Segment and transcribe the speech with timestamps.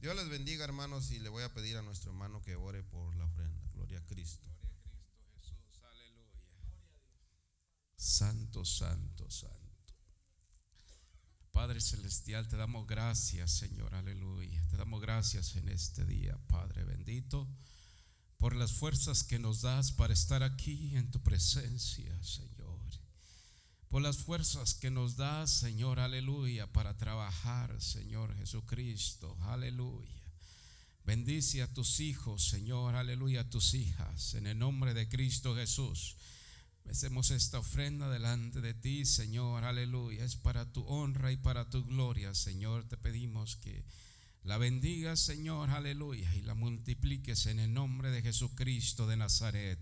[0.00, 3.14] Dios les bendiga, hermanos, y le voy a pedir a nuestro hermano que ore por
[3.16, 3.60] la ofrenda.
[3.74, 4.48] Gloria a Cristo.
[4.48, 6.40] Gloria a Cristo Jesús, aleluya.
[7.96, 9.60] Santo, santo, santo.
[11.52, 14.66] Padre Celestial, te damos gracias, Señor, aleluya.
[14.68, 17.46] Te damos gracias en este día, Padre bendito,
[18.38, 22.99] por las fuerzas que nos das para estar aquí en tu presencia, Señor.
[23.90, 30.22] Por las fuerzas que nos das, Señor, aleluya, para trabajar, Señor Jesucristo, aleluya.
[31.04, 36.14] Bendice a tus hijos, Señor, aleluya, a tus hijas, en el nombre de Cristo Jesús.
[36.88, 40.24] Hacemos esta ofrenda delante de ti, Señor, aleluya.
[40.24, 42.88] Es para tu honra y para tu gloria, Señor.
[42.88, 43.84] Te pedimos que
[44.44, 49.80] la bendigas, Señor, aleluya, y la multipliques en el nombre de Jesucristo de Nazaret.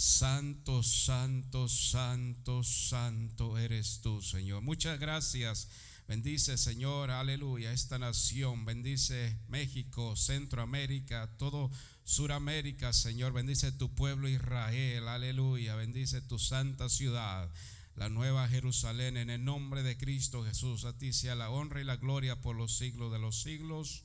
[0.00, 4.62] Santo, santo, santo, santo eres tú, Señor.
[4.62, 5.68] Muchas gracias.
[6.08, 8.64] Bendice, Señor, aleluya, esta nación.
[8.64, 11.70] Bendice México, Centroamérica, todo
[12.02, 13.34] Suramérica, Señor.
[13.34, 15.74] Bendice tu pueblo Israel, aleluya.
[15.74, 17.52] Bendice tu santa ciudad,
[17.94, 20.86] la nueva Jerusalén, en el nombre de Cristo Jesús.
[20.86, 24.04] A ti sea la honra y la gloria por los siglos de los siglos.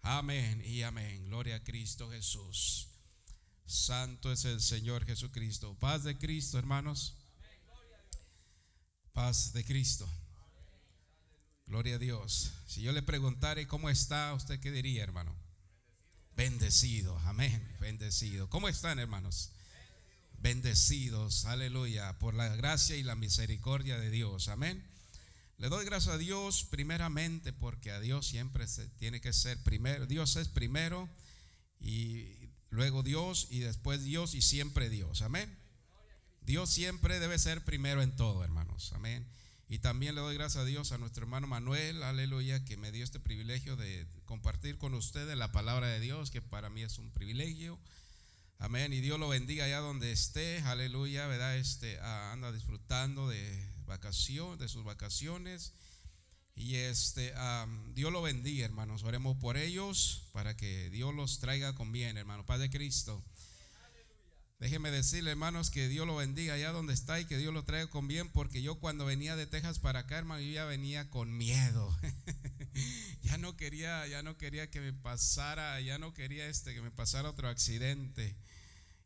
[0.00, 1.26] Amén y amén.
[1.26, 2.91] Gloria a Cristo Jesús.
[3.66, 5.76] Santo es el Señor Jesucristo.
[5.78, 7.14] Paz de Cristo, hermanos.
[9.12, 10.08] Paz de Cristo.
[11.66, 12.52] Gloria a Dios.
[12.66, 15.34] Si yo le preguntara cómo está, ¿usted qué diría, hermano?
[16.36, 17.18] Bendecido.
[17.20, 17.62] Amén.
[17.80, 18.48] Bendecido.
[18.50, 19.52] ¿Cómo están, hermanos?
[20.38, 21.44] Bendecidos.
[21.44, 22.18] Aleluya.
[22.18, 24.48] Por la gracia y la misericordia de Dios.
[24.48, 24.84] Amén.
[25.58, 30.06] Le doy gracias a Dios primeramente porque a Dios siempre se tiene que ser primero.
[30.06, 31.08] Dios es primero
[31.78, 32.41] y
[32.72, 35.22] luego Dios y después Dios y siempre Dios.
[35.22, 35.56] Amén.
[36.40, 38.92] Dios siempre debe ser primero en todo, hermanos.
[38.94, 39.24] Amén.
[39.68, 43.04] Y también le doy gracias a Dios a nuestro hermano Manuel, aleluya, que me dio
[43.04, 47.10] este privilegio de compartir con ustedes la palabra de Dios, que para mí es un
[47.10, 47.78] privilegio.
[48.58, 48.92] Amén.
[48.92, 51.56] Y Dios lo bendiga allá donde esté, aleluya, ¿verdad?
[51.58, 55.74] Este, ah, anda disfrutando de vacación, de sus vacaciones.
[56.54, 57.32] Y este,
[57.94, 59.02] Dios lo bendiga, hermanos.
[59.04, 62.44] Oremos por ellos para que Dios los traiga con bien, hermano.
[62.44, 63.24] Padre Cristo.
[64.62, 67.88] Déjeme decirle, hermanos, que Dios lo bendiga allá donde está y que Dios lo traiga
[67.90, 71.36] con bien, porque yo cuando venía de Texas para acá, hermano, yo ya venía con
[71.36, 71.92] miedo.
[73.22, 76.92] ya no quería, ya no quería que me pasara, ya no quería este que me
[76.92, 78.36] pasara otro accidente.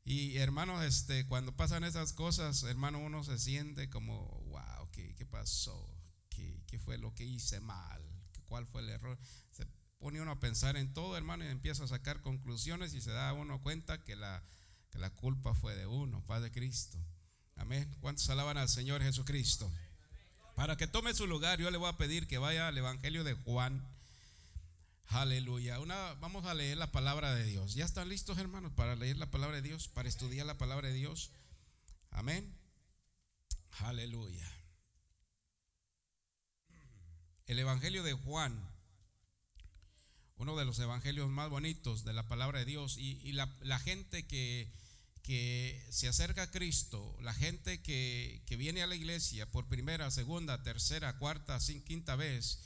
[0.05, 5.25] Y hermanos, este, cuando pasan esas cosas, hermano, uno se siente como, wow, ¿qué, qué
[5.25, 5.96] pasó?
[6.37, 8.01] ¿Qué, ¿Qué, fue lo que hice mal?
[8.49, 9.19] ¿Cuál fue el error?
[9.51, 9.67] Se
[9.99, 13.33] pone uno a pensar en todo, hermano, y empieza a sacar conclusiones y se da
[13.33, 14.45] uno cuenta que la
[14.99, 16.99] la culpa fue de uno, Padre Cristo.
[17.57, 17.95] Amén.
[18.01, 19.71] ¿Cuántos alaban al Señor Jesucristo?
[20.55, 23.35] Para que tome su lugar, yo le voy a pedir que vaya al Evangelio de
[23.35, 23.87] Juan.
[25.09, 25.79] Aleluya.
[25.81, 27.75] Una, vamos a leer la palabra de Dios.
[27.75, 30.95] ¿Ya están listos, hermanos, para leer la palabra de Dios, para estudiar la palabra de
[30.95, 31.31] Dios?
[32.11, 32.57] Amén.
[33.81, 34.51] Aleluya.
[37.47, 38.71] El Evangelio de Juan,
[40.37, 44.73] uno de los evangelios más bonitos de la palabra de Dios, y, la gente que
[45.27, 50.63] que se acerca a Cristo, la gente que, viene a la iglesia por primera, segunda,
[50.63, 52.61] tercera, cuarta, quinta vez,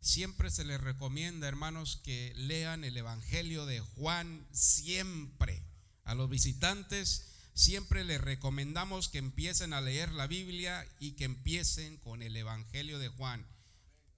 [0.00, 5.62] siempre se les recomienda, hermanos, que lean el Evangelio de Juan siempre.
[6.02, 11.96] A los visitantes siempre les recomendamos que empiecen a leer la Biblia y que empiecen
[11.98, 13.46] con el Evangelio de Juan.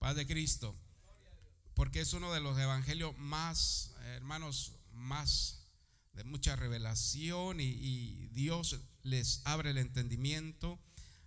[0.03, 0.75] Paz de Cristo.
[1.75, 5.63] Porque es uno de los evangelios más, hermanos, más
[6.13, 10.81] de mucha revelación y, Dios les abre el entendimiento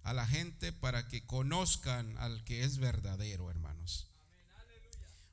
[0.03, 4.09] a la gente para que conozcan al que es verdadero, hermanos.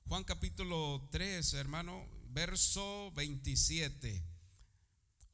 [0.07, 4.23] Juan capítulo 3, hermano, verso 27.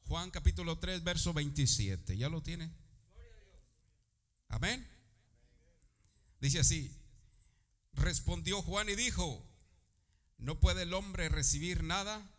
[0.06, 2.16] Juan capítulo 3, verso 27.
[2.16, 2.72] ¿Ya lo tiene?
[4.48, 4.88] Amén.
[6.40, 6.97] Dice así,
[7.98, 9.44] respondió Juan y dijo,
[10.38, 12.30] no puede el hombre recibir nada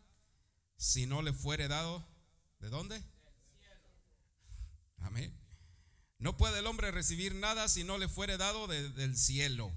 [0.77, 2.05] si no le fuere dado,
[2.59, 3.03] ¿de dónde?
[4.97, 5.37] Amén.
[6.17, 9.71] No puede el hombre recibir nada si no le fuere dado del cielo.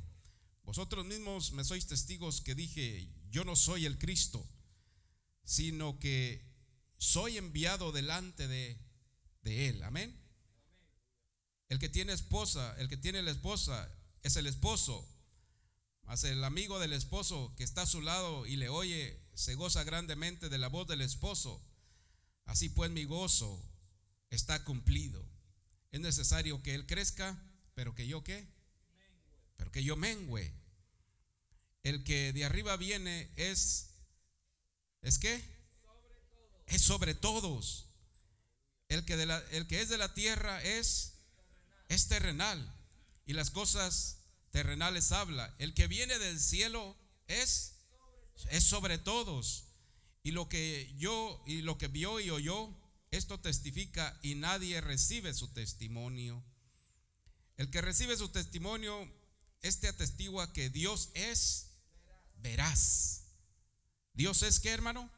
[0.65, 4.49] Vosotros mismos me sois testigos que dije, yo no soy el Cristo,
[5.45, 6.45] sino que
[6.99, 8.79] soy enviado delante de,
[9.43, 9.83] de Él.
[9.83, 10.17] Amén.
[11.69, 13.91] El que tiene esposa, el que tiene la esposa
[14.23, 15.09] es el esposo.
[16.13, 20.51] El amigo del esposo que está a su lado y le oye se goza grandemente
[20.51, 21.65] de la voz del esposo.
[22.45, 23.59] Así pues mi gozo
[24.29, 25.25] está cumplido.
[25.91, 27.43] Es necesario que él crezca,
[27.75, 28.47] pero que yo qué?
[29.57, 30.53] Pero que yo mengüe.
[31.83, 33.89] El que de arriba viene es
[35.01, 35.43] ¿Es qué?
[36.67, 37.87] Es sobre todos.
[38.89, 41.15] El que, el que es de la tierra es,
[41.89, 42.73] es terrenal.
[43.27, 44.19] Y las cosas
[44.53, 45.53] terrenales habla.
[45.59, 46.97] El que viene del cielo
[47.27, 47.75] es,
[48.51, 49.65] es sobre todos.
[50.23, 52.71] Y lo que yo y lo que vio y oyó,
[53.11, 56.45] esto testifica y nadie recibe su testimonio.
[57.57, 59.11] El que recibe su testimonio,
[59.63, 61.73] este atestigua que Dios es
[62.37, 63.25] veraz.
[64.15, 65.11] Dios es qué, hermano?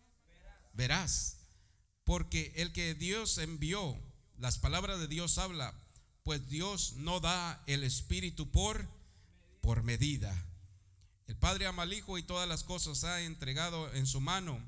[0.73, 1.39] Verás.
[2.05, 3.99] Porque el que Dios envió,
[4.39, 5.75] las palabras de Dios habla,
[6.23, 8.89] pues Dios no da el espíritu por
[9.65, 10.31] por medida.
[11.27, 14.61] El Padre ama al Hijo y todas las cosas ha entregado en su mano.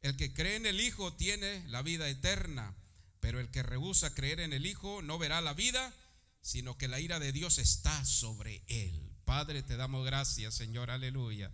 [0.00, 2.74] El que cree en el Hijo tiene la vida eterna,
[3.20, 5.92] pero el que rehúsa creer en el Hijo no verá la vida,
[6.40, 9.12] sino que la ira de Dios está sobre él.
[9.26, 11.52] Padre, te damos gracias, Señor, aleluya,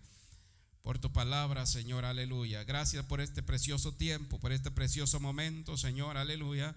[0.82, 2.62] por tu palabra, Señor, aleluya.
[2.62, 6.76] Gracias por este precioso tiempo, por este precioso momento, Señor, aleluya.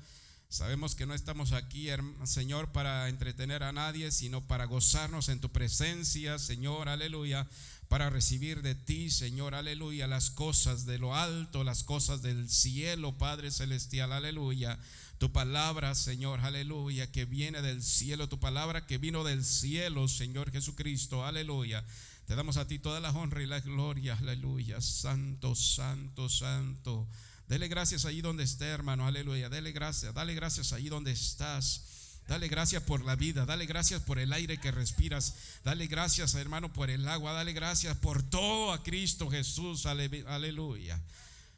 [0.52, 1.90] Sabemos que no estamos aquí,
[2.24, 7.48] Señor, para entretener a nadie, sino para gozarnos en tu presencia, Señor, aleluya,
[7.88, 13.16] para recibir de ti, Señor, aleluya, las cosas de lo alto, las cosas del cielo,
[13.16, 14.80] Padre Celestial, aleluya.
[15.20, 20.52] Tu palabra, Señor, aleluya, que viene del cielo, tu palabra que vino del cielo, Señor
[20.52, 21.86] Jesucristo, aleluya.
[22.26, 24.82] Te damos a ti toda la honra y la gloria, aleluya.
[24.82, 27.08] Santo, santo, santo.
[27.50, 29.08] Dele gracias ahí donde esté, hermano.
[29.08, 29.50] Aleluya.
[29.50, 30.14] Dele gracias.
[30.14, 31.82] Dale gracias ahí donde estás.
[32.28, 33.44] Dale gracias por la vida.
[33.48, 35.34] Dale gracias por el aire que respiras.
[35.64, 37.34] Dale gracias, hermano, por el agua.
[37.34, 39.88] Dale gracias por todo a Cristo Jesús.
[39.88, 41.02] Aleluya.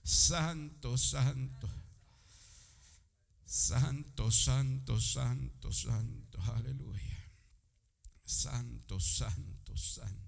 [0.01, 1.69] Santo, santo.
[3.45, 6.41] Santo, santo, santo, santo.
[6.55, 7.31] Aleluya.
[8.25, 10.20] Santo, santo, santo.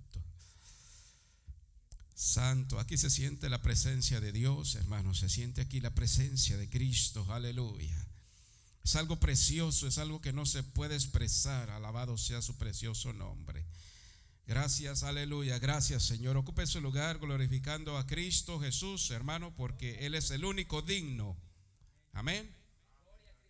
[2.24, 6.70] Santo, aquí se siente la presencia de Dios, hermano, se siente aquí la presencia de
[6.70, 8.08] Cristo, aleluya.
[8.82, 13.66] Es algo precioso, es algo que no se puede expresar, alabado sea su precioso nombre.
[14.48, 16.38] Gracias, aleluya, gracias Señor.
[16.38, 21.36] Ocupe su lugar glorificando a Cristo Jesús, hermano, porque Él es el único digno.
[22.14, 22.50] Amén.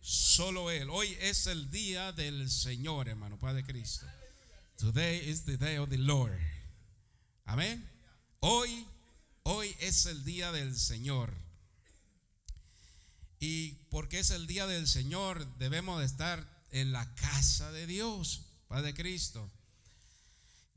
[0.00, 0.90] Solo Él.
[0.90, 4.04] Hoy es el día del Señor, hermano, Padre Cristo.
[4.76, 6.40] Today is the day of the Lord.
[7.44, 7.93] Amén.
[8.46, 8.86] Hoy,
[9.44, 11.32] hoy es el día del Señor.
[13.40, 18.42] Y porque es el día del Señor, debemos de estar en la casa de Dios,
[18.68, 19.50] Padre Cristo.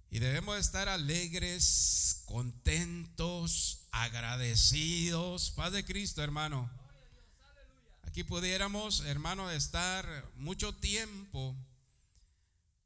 [0.10, 6.72] Y debemos de estar alegres, contentos, agradecidos, Padre Cristo, hermano.
[8.04, 11.54] Aquí pudiéramos, hermano, estar mucho tiempo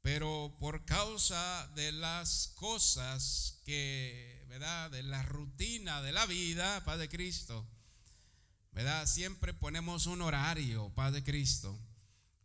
[0.02, 7.66] pero por causa de las cosas que, De la rutina de la vida, Padre Cristo,
[8.72, 9.06] ¿verdad?
[9.06, 11.80] Siempre ponemos un horario, Padre Cristo.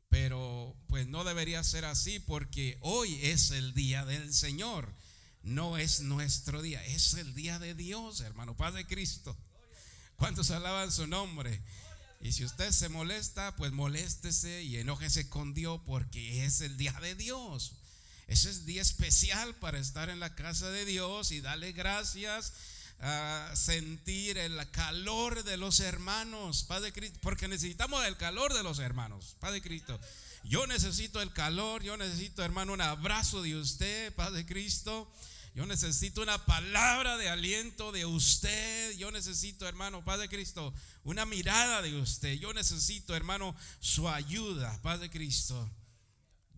[0.07, 4.95] Pero pues no debería ser así porque hoy es el día del Señor.
[5.43, 9.37] No es nuestro día, es el día de Dios, hermano, Padre Cristo.
[10.15, 11.61] ¿Cuántos alaban su nombre?
[12.21, 16.93] Y si usted se molesta, pues moléstese y enójese con Dios porque es el día
[17.01, 17.73] de Dios.
[18.27, 22.53] Ese es día especial para estar en la casa de Dios y darle gracias,
[22.99, 28.79] a sentir el calor de los hermanos, Padre Cristo, porque necesitamos el calor de los
[28.79, 29.99] hermanos, Padre Cristo.
[30.43, 35.11] Yo necesito el calor, yo necesito, hermano, un abrazo de usted, Padre Cristo.
[35.53, 38.95] Yo necesito una palabra de aliento de usted.
[38.97, 42.33] Yo necesito, hermano, Padre Cristo, una mirada de usted.
[42.33, 45.69] Yo necesito, hermano, su ayuda, Padre Cristo.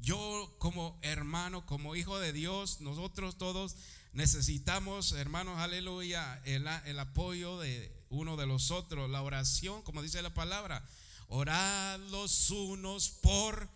[0.01, 3.75] Yo como hermano, como hijo de Dios, nosotros todos
[4.13, 6.67] necesitamos, hermanos, aleluya, el,
[6.99, 10.87] apoyo de uno de los otros, la oración, como dice la palabra.
[11.27, 13.69] Orad los unos por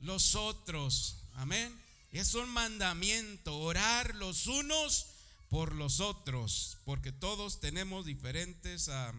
[0.00, 1.22] los otros.
[1.34, 1.72] Amén.
[2.10, 5.06] Es un mandamiento, orar los unos
[5.48, 9.12] por los otros, porque todos tenemos diferentes ah,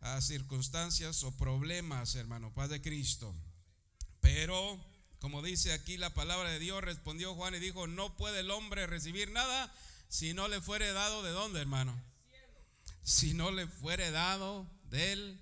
[0.00, 3.34] ah, circunstancias o problemas, hermano, Padre Cristo.
[4.20, 4.78] Pero,
[5.20, 8.86] como dice aquí la palabra de Dios, respondió Juan y dijo, no puede el hombre
[8.86, 9.72] recibir nada
[10.08, 12.00] si no le fuere dado de dónde, hermano.
[13.02, 15.40] Si no le fuere dado del,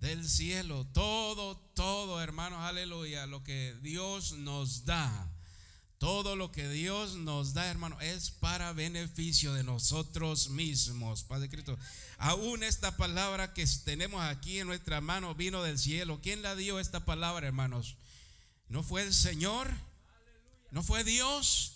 [0.00, 0.86] del cielo.
[0.92, 5.32] Todo, todo, hermanos, aleluya, lo que Dios nos da
[6.02, 11.78] todo lo que Dios nos da, hermano, es para beneficio de nosotros mismos, Padre Cristo.
[12.18, 16.18] Aún esta palabra que tenemos aquí en nuestra mano vino del cielo.
[16.20, 17.94] ¿Quién la dio esta palabra, hermanos?
[18.68, 19.70] ¿No fue el Señor?
[20.70, 21.72] ¿No fue Dios?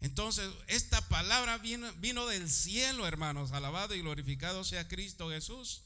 [0.00, 3.52] Entonces, esta palabra vino, vino, del cielo, hermanos.
[3.52, 5.82] Alabado y glorificado sea Cristo Jesús.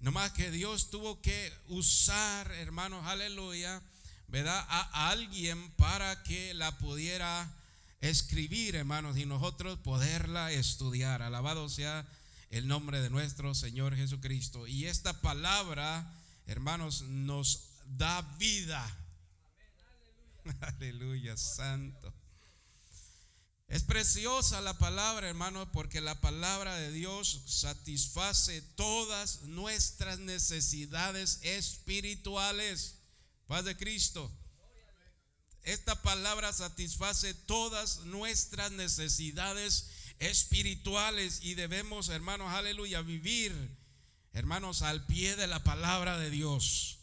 [0.00, 3.82] Nomás que Dios tuvo que usar, hermanos, aleluya,
[4.28, 4.64] ¿verdad?
[4.68, 7.50] A alguien para que la pudiera
[8.02, 11.22] escribir, hermanos, y nosotros poderla estudiar.
[11.22, 12.06] Alabado sea
[12.50, 14.66] el nombre de nuestro Señor Jesucristo.
[14.66, 16.12] Y esta palabra,
[16.46, 17.64] hermanos, nos
[17.96, 18.84] da vida.
[20.60, 22.12] Aleluya, santo.
[23.68, 32.98] Es preciosa la palabra, hermano, porque la palabra de Dios satisface todas nuestras necesidades espirituales.
[33.48, 34.30] Paz de Cristo.
[35.62, 39.88] Esta palabra satisface todas nuestras necesidades
[40.20, 43.52] espirituales y debemos, hermanos, aleluya, vivir,
[44.32, 47.00] hermanos, al pie de la palabra de Dios.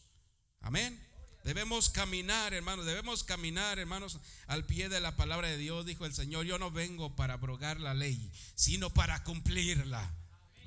[0.61, 0.97] Amén.
[1.43, 6.13] Debemos caminar, hermanos, debemos caminar, hermanos, al pie de la palabra de Dios, dijo el
[6.13, 6.45] Señor.
[6.45, 10.09] Yo no vengo para abrogar la ley, sino para cumplirla.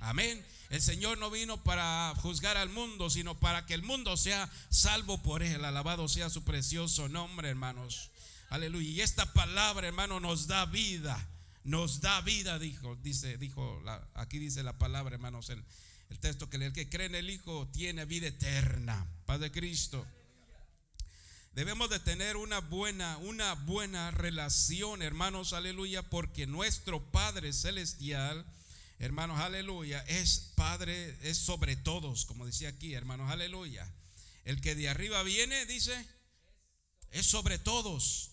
[0.01, 0.45] Amén.
[0.69, 5.23] El Señor no vino para juzgar al mundo, sino para que el mundo sea salvo
[5.23, 5.65] por él.
[5.65, 8.11] Alabado sea su precioso nombre, hermanos.
[8.51, 8.91] Aleluya.
[8.91, 11.27] Y esta palabra, hermano, nos da vida.
[11.65, 13.83] Nos da vida, dijo, dice, dijo,
[14.15, 15.65] aquí dice la palabra, hermanos, el,
[16.11, 19.07] el texto que el que cree en el Hijo tiene vida eterna.
[19.25, 20.07] Paz de Cristo.
[21.57, 28.45] Debemos de tener una buena, una buena relación, hermanos, aleluya, porque nuestro Padre Celestial,
[28.99, 33.91] hermanos, aleluya, es Padre, es sobre todos, como decía aquí, hermanos, aleluya.
[34.45, 36.07] El que de arriba viene, dice,
[37.11, 38.33] es sobre todos.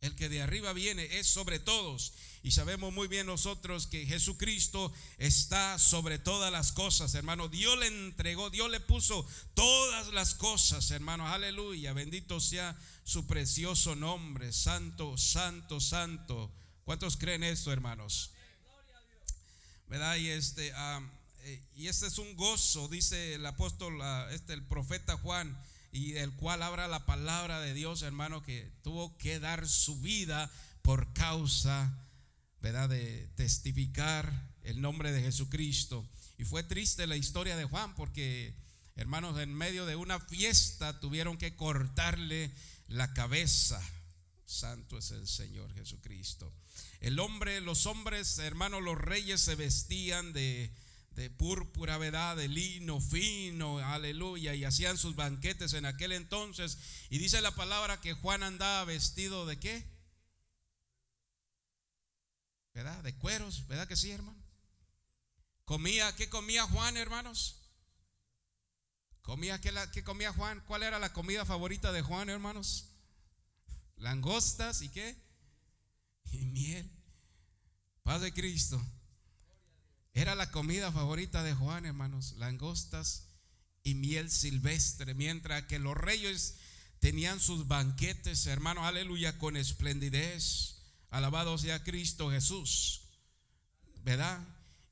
[0.00, 2.12] El que de arriba viene es sobre todos.
[2.44, 7.48] Y sabemos muy bien nosotros que Jesucristo está sobre todas las cosas, hermano.
[7.48, 11.30] Dios le entregó, Dios le puso todas las cosas, hermanos.
[11.30, 11.94] Aleluya.
[11.94, 14.52] Bendito sea su precioso nombre.
[14.52, 16.52] Santo, santo, santo.
[16.84, 18.32] ¿Cuántos creen esto, hermanos?
[19.88, 20.16] ¿Verdad?
[20.16, 20.70] Y este,
[21.44, 23.98] eh, y este es un gozo, dice el apóstol,
[24.32, 25.58] este, el profeta Juan
[25.92, 30.50] y del cual habla la palabra de Dios, hermano, que tuvo que dar su vida
[30.82, 32.03] por causa
[32.64, 36.08] De testificar el nombre de Jesucristo.
[36.38, 38.54] Y fue triste la historia de Juan porque,
[38.96, 42.50] hermanos, en medio de una fiesta tuvieron que cortarle
[42.88, 43.82] la cabeza.
[44.46, 46.50] Santo es el Señor Jesucristo.
[47.00, 50.72] El hombre, los hombres, hermanos, los reyes se vestían de,
[51.10, 52.34] de púrpura, ¿verdad?
[52.34, 56.78] De lino fino, aleluya, y hacían sus banquetes en aquel entonces.
[57.10, 59.93] Y dice la palabra que Juan andaba vestido de qué?
[62.74, 63.02] ¿Verdad?
[63.04, 64.36] De cueros, ¿verdad que sí, hermano?
[65.64, 67.60] Comía, ¿qué comía Juan, hermanos?
[69.22, 70.62] Comía, ¿qué, la, ¿qué comía Juan?
[70.66, 72.90] ¿Cuál era la comida favorita de Juan, hermanos?
[73.96, 75.16] Langostas y qué?
[76.32, 76.90] Y miel.
[78.02, 78.84] Paz de Cristo.
[80.12, 82.32] Era la comida favorita de Juan, hermanos.
[82.32, 83.28] Langostas
[83.82, 85.14] y miel silvestre.
[85.14, 86.56] Mientras que los reyes
[86.98, 90.73] tenían sus banquetes, hermanos, aleluya, con esplendidez
[91.14, 93.02] Alabado sea Cristo Jesús.
[94.02, 94.40] ¿Verdad?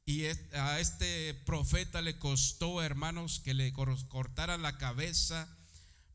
[0.06, 5.48] Y a este profeta le costó, hermanos, que le cortaran la cabeza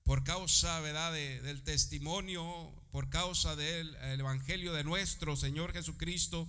[0.04, 6.48] por causa, ¿verdad?, del testimonio, por causa del evangelio de nuestro Señor Jesucristo.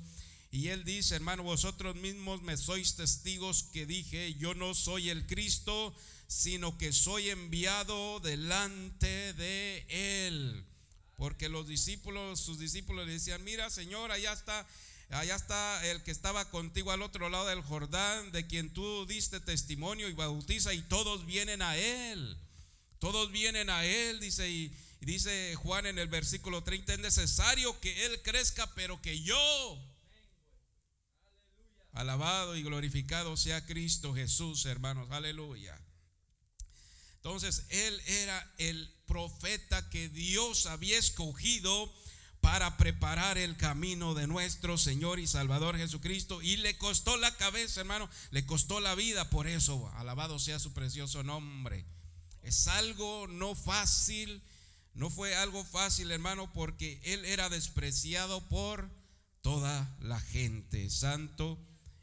[0.52, 5.26] Y él dice, hermano, vosotros mismos me sois testigos que dije, yo no soy el
[5.26, 5.94] Cristo,
[6.28, 9.84] sino que soy enviado delante de
[10.28, 10.64] él.
[11.18, 14.66] Porque los discípulos, sus discípulos le decían, mira Señor, allá está,
[15.10, 19.40] allá está el que estaba contigo al otro lado del Jordán, de quien tú diste
[19.40, 22.38] testimonio y bautiza, y todos vienen a él.
[23.00, 28.06] Todos vienen a él, dice, y, dice Juan en el versículo 30, es necesario que
[28.06, 29.78] él crezca, pero que yo
[31.98, 35.10] Alabado y glorificado sea Cristo Jesús, hermanos.
[35.10, 35.76] Aleluya.
[37.28, 41.92] Entonces, Él era el profeta que Dios había escogido
[42.40, 46.40] para preparar el camino de nuestro Señor y Salvador Jesucristo.
[46.40, 49.28] Y le costó la cabeza, hermano, le costó la vida.
[49.28, 51.84] Por eso, alabado sea su precioso nombre.
[52.40, 54.42] Es algo no fácil,
[54.94, 58.90] no fue algo fácil, hermano, porque Él era despreciado por
[59.42, 60.88] toda la gente.
[60.88, 61.58] Santo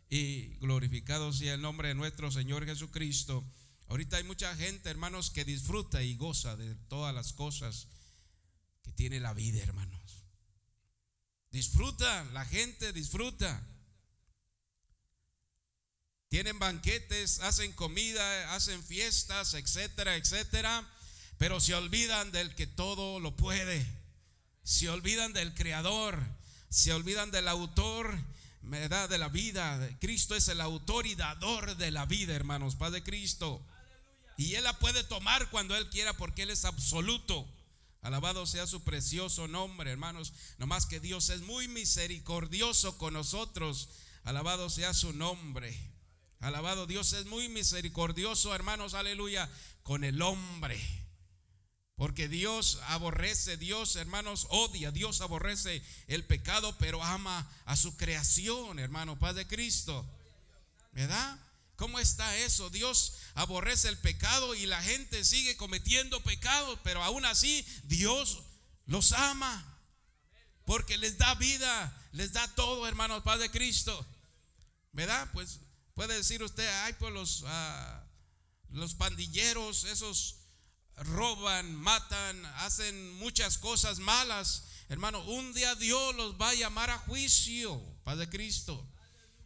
[0.07, 3.43] y glorificado sea el nombre de nuestro Señor Jesucristo.
[3.87, 7.87] Ahorita hay mucha gente, hermanos, que disfruta y goza de todas las cosas
[8.83, 10.23] que tiene la vida, hermanos.
[11.51, 13.61] Disfruta, la gente disfruta.
[16.29, 20.85] Tienen banquetes, hacen comida, hacen fiestas, etcétera, etcétera.
[21.37, 23.85] Pero se olvidan del que todo lo puede.
[24.63, 26.19] Se olvidan del Creador.
[26.69, 28.19] se olvidan del autor
[28.89, 29.89] da de la vida.
[29.99, 33.65] Cristo es el autor y dador de la vida, hermanos, Padre Cristo.
[34.37, 37.47] Y Él la puede tomar cuando Él quiera porque Él es absoluto.
[38.01, 40.33] Alabado sea su precioso nombre, hermanos.
[40.57, 43.89] Nomás que Dios es muy misericordioso con nosotros.
[44.23, 45.75] Alabado sea su nombre.
[46.39, 49.49] Alabado Dios es muy misericordioso, hermanos, aleluya,
[49.83, 50.79] con el hombre.
[51.95, 58.79] Porque Dios aborrece, Dios, hermanos, odia, Dios aborrece el pecado, pero ama a su creación,
[58.79, 60.05] hermano, Padre de Cristo.
[60.91, 61.39] ¿Verdad?
[61.75, 62.69] ¿Cómo está eso?
[62.69, 68.43] Dios aborrece el pecado y la gente sigue cometiendo pecados, pero aún así Dios
[68.85, 69.71] los ama.
[70.63, 74.05] Porque les da vida, les da todo, hermanos, Padre Cristo.
[74.93, 75.29] ¿Verdad?
[75.33, 75.59] Pues
[75.93, 78.03] puede decir usted, ay, pues los, ah,
[78.69, 80.37] los pandilleros, esos
[80.97, 84.63] roban, matan, hacen muchas cosas malas.
[84.87, 88.87] Hermano, un día Dios los va a llamar a juicio, Padre Cristo.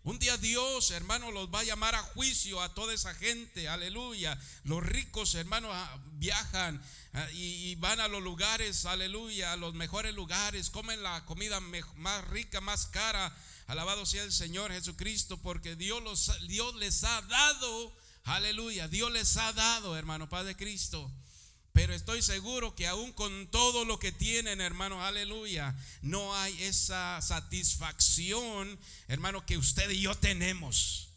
[0.09, 3.69] Un día Dios, hermano, los va a llamar a juicio a toda esa gente.
[3.69, 4.35] Aleluya.
[4.63, 6.81] Los ricos, hermanos, ah, viajan
[7.13, 12.27] ah, y, van a los lugares, aleluya, a los mejores lugares, comen la comida más
[12.29, 13.31] rica, más cara.
[13.67, 19.37] Alabado sea el Señor Jesucristo, porque Dios, los, Dios les ha dado, aleluya, Dios les
[19.37, 21.07] ha dado, hermano, Padre Cristo.
[21.79, 27.21] Pero estoy seguro que aún con todo lo que tienen, hermanos, aleluya, no hay esa
[27.21, 31.07] satisfacción, hermano, que usted y yo tenemos.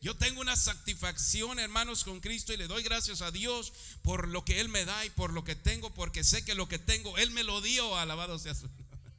[0.00, 4.46] Yo tengo una satisfacción, hermanos, con Cristo y le doy gracias a Dios por lo
[4.46, 7.18] que Él me da y por lo que tengo, porque sé que lo que tengo,
[7.18, 8.70] Él me lo dio, alabado sea su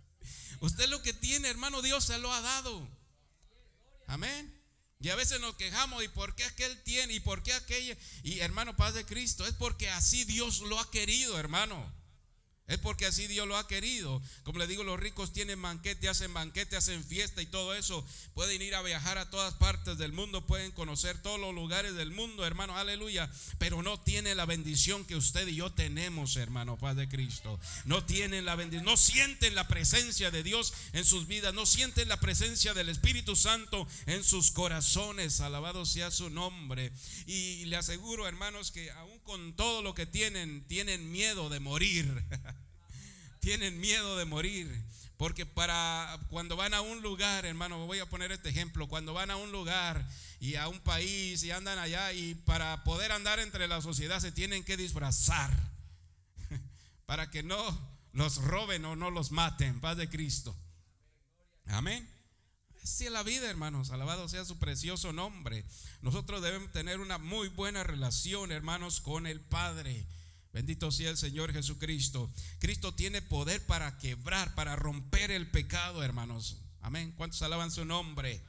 [0.59, 2.89] Usted lo que tiene, hermano, Dios se lo ha dado.
[4.07, 4.56] Amén.
[4.99, 7.13] Y a veces nos quejamos, ¿y por qué aquel tiene?
[7.13, 7.95] ¿Y por qué aquella?
[8.23, 11.96] Y hermano, paz de Cristo, es porque así Dios lo ha querido, hermano.
[12.67, 14.21] Es porque así Dios lo ha querido.
[14.43, 18.05] Como le digo, los ricos tienen banquete, hacen banquete, hacen fiesta y todo eso.
[18.33, 22.11] Pueden ir a viajar a todas partes del mundo, pueden conocer todos los lugares del
[22.11, 23.31] mundo, hermano, aleluya.
[23.57, 27.57] Pero no tiene la bendición que usted y yo tenemos, hermano, paz de Cristo.
[27.85, 32.09] No tienen la bendición, no sienten la presencia de Dios en sus vidas, no sienten
[32.09, 35.39] la presencia del Espíritu Santo en sus corazones.
[35.39, 36.91] Alabado sea su nombre.
[37.27, 42.25] Y le aseguro, hermanos, que aún con todo lo que tienen, tienen miedo de morir.
[43.47, 44.83] tienen miedo de morir.
[45.15, 49.31] Porque para cuando van a un lugar, hermano, voy a poner este ejemplo, cuando van
[49.31, 50.05] a un lugar
[50.41, 54.33] y a un país y andan allá y para poder andar entre la sociedad se
[54.33, 55.49] tienen que disfrazar
[57.05, 57.57] para que no
[58.11, 60.53] los roben o no los maten, paz de Cristo.
[61.67, 62.05] Amén.
[62.83, 63.91] Así es la vida, hermanos.
[63.91, 65.63] Alabado sea su precioso nombre.
[66.01, 70.05] Nosotros debemos tener una muy buena relación, hermanos, con el Padre.
[70.57, 72.33] Bendito sea el Señor Jesucristo.
[72.57, 76.57] Cristo tiene poder para quebrar, para romper el pecado, hermanos.
[76.81, 77.13] Amén.
[77.15, 78.41] ¿Cuántos alaban su nombre?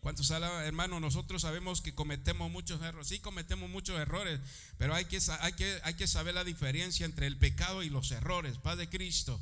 [0.00, 1.02] ¿Cuántos alaban, hermanos?
[1.02, 3.08] Nosotros sabemos que cometemos muchos errores.
[3.08, 4.40] Sí, cometemos muchos errores,
[4.78, 8.56] pero hay que, saber la diferencia entre el pecado y los errores.
[8.56, 9.38] Padre Cristo.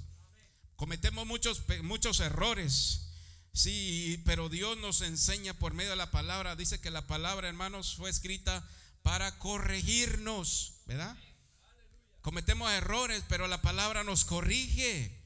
[0.75, 3.13] Cometemos muchos, muchos errores.
[3.53, 6.57] Sí, pero Dios nos enseña por medio de la palabra.
[6.57, 8.69] Dice que la palabra, hermanos, fue escrita
[9.05, 11.17] para corregirnos, ¿verdad?
[12.27, 15.17] Cometemos errores, pero la palabra nos corrige.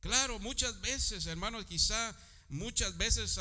[0.00, 2.14] Claro, muchas veces, hermanos, quizá
[2.50, 3.40] muchas veces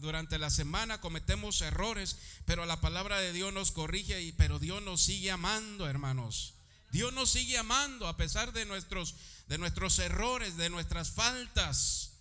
[0.00, 4.82] durante la semana cometemos errores, pero la palabra de Dios nos corrige, y, pero Dios
[4.82, 6.54] nos sigue amando, hermanos.
[6.90, 9.14] Dios nos sigue amando a pesar de nuestros,
[9.48, 12.12] de nuestros errores, de nuestras faltas.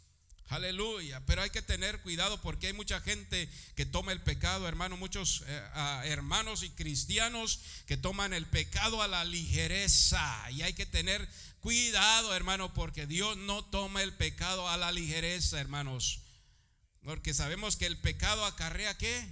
[0.50, 1.26] Aleluya.
[1.26, 5.44] Pero hay que tener cuidado porque hay mucha gente que toma el pecado, hermano, muchos
[5.48, 10.52] eh, hermanos y cristianos que toman el pecado a la ligereza.
[10.52, 11.28] Y hay que tener
[11.62, 16.22] cuidado, hermano, porque Dios no toma el pecado a la ligereza, hermanos.
[17.04, 19.28] Porque sabemos que el pecado acarrea qué?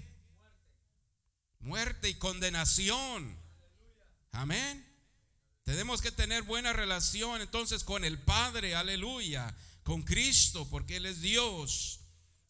[1.59, 3.37] Muerte y condenación.
[4.31, 4.83] Amén.
[5.63, 11.21] Tenemos que tener buena relación entonces con el Padre, aleluya con Cristo, porque Él es
[11.21, 11.99] Dios.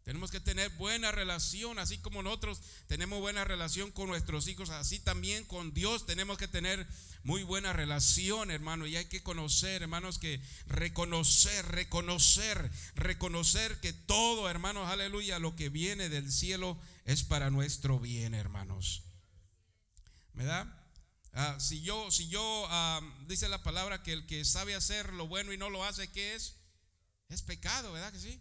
[0.03, 4.99] Tenemos que tener buena relación, así como nosotros tenemos buena relación con nuestros hijos, así
[4.99, 6.85] también con Dios tenemos que tener
[7.23, 8.85] muy buena relación, hermano.
[8.85, 15.69] Y hay que conocer, hermanos, que reconocer, reconocer, reconocer que todo, hermanos, aleluya, lo que
[15.69, 19.03] viene del cielo es para nuestro bien, hermanos.
[20.33, 20.67] ¿Verdad?
[21.31, 25.29] Ah, si yo, si yo, ah, dice la palabra que el que sabe hacer lo
[25.29, 26.57] bueno y no lo hace, ¿qué es?
[27.29, 28.39] Es pecado, ¿verdad que sí?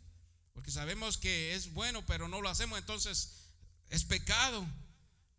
[0.53, 3.33] Porque sabemos que es bueno, pero no lo hacemos, entonces
[3.89, 4.67] es pecado.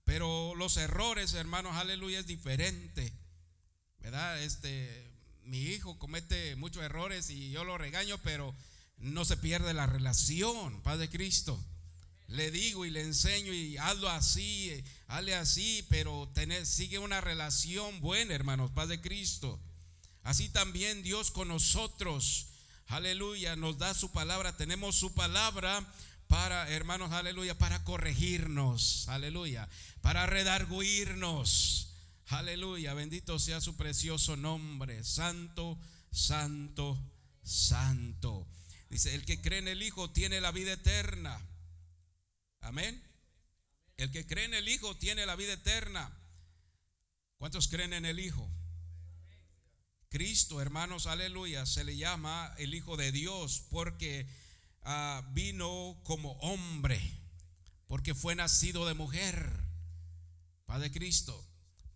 [0.06, 3.14] Pero los errores, hermanos, aleluya, es diferente.
[4.00, 4.42] ¿Verdad?
[4.44, 5.12] Este,
[5.44, 8.54] mi hijo comete muchos errores y yo lo regaño, pero
[8.98, 11.62] no se pierde la relación, Padre Cristo.
[12.28, 18.00] Le digo y le enseño y hazlo así, hazle así, pero tener, sigue una relación
[18.00, 19.60] buena, hermanos, Padre Cristo.
[20.24, 22.48] Así también Dios con nosotros,
[22.96, 25.84] aleluya, nos da su palabra, tenemos su palabra
[26.28, 29.68] para, hermanos, aleluya, para corregirnos, aleluya,
[30.02, 31.90] para redarguirnos,
[32.28, 35.80] aleluya, bendito sea su precioso nombre, santo,
[36.12, 37.00] santo,
[37.44, 38.48] santo.
[38.90, 41.42] Dice, el que cree en el Hijo tiene la vida eterna.
[42.62, 43.02] Amén.
[43.98, 46.16] El que cree en el Hijo tiene la vida eterna.
[47.38, 48.48] ¿Cuántos creen en el Hijo?
[50.14, 54.28] Cristo, hermanos, aleluya, se le llama el Hijo de Dios porque
[54.84, 57.02] ah, vino como hombre,
[57.88, 59.52] porque fue nacido de mujer,
[60.68, 61.44] Padre Cristo.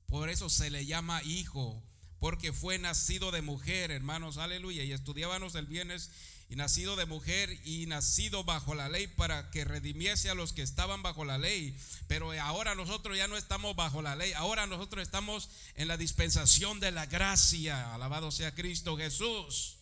[0.08, 1.84] Por eso se le llama Hijo,
[2.18, 4.84] porque fue nacido de mujer, hermanos, aleluya.
[4.84, 6.10] Y estudiábamos el viernes
[6.50, 10.62] y nacido de mujer y nacido bajo la ley para que redimiese a los que
[10.62, 11.78] estaban bajo la ley.
[12.08, 16.80] Pero ahora nosotros ya no estamos bajo la ley, ahora nosotros estamos en la dispensación
[16.80, 17.94] de la gracia.
[17.94, 19.76] Alabado sea Cristo Jesús.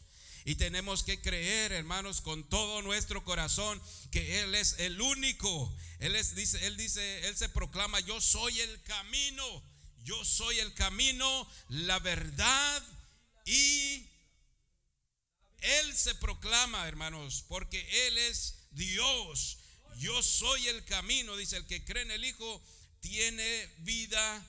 [0.44, 5.76] Y tenemos que creer, hermanos, con todo nuestro corazón que Él es el único.
[6.00, 9.64] Él, es, dice, él dice, Él se proclama, yo soy el camino,
[10.04, 12.84] yo soy el camino, la verdad
[13.46, 14.08] y
[15.62, 19.58] él se proclama, hermanos, porque Él es Dios.
[19.98, 22.62] Yo soy el camino, dice el que cree en el Hijo,
[23.00, 24.46] tiene vida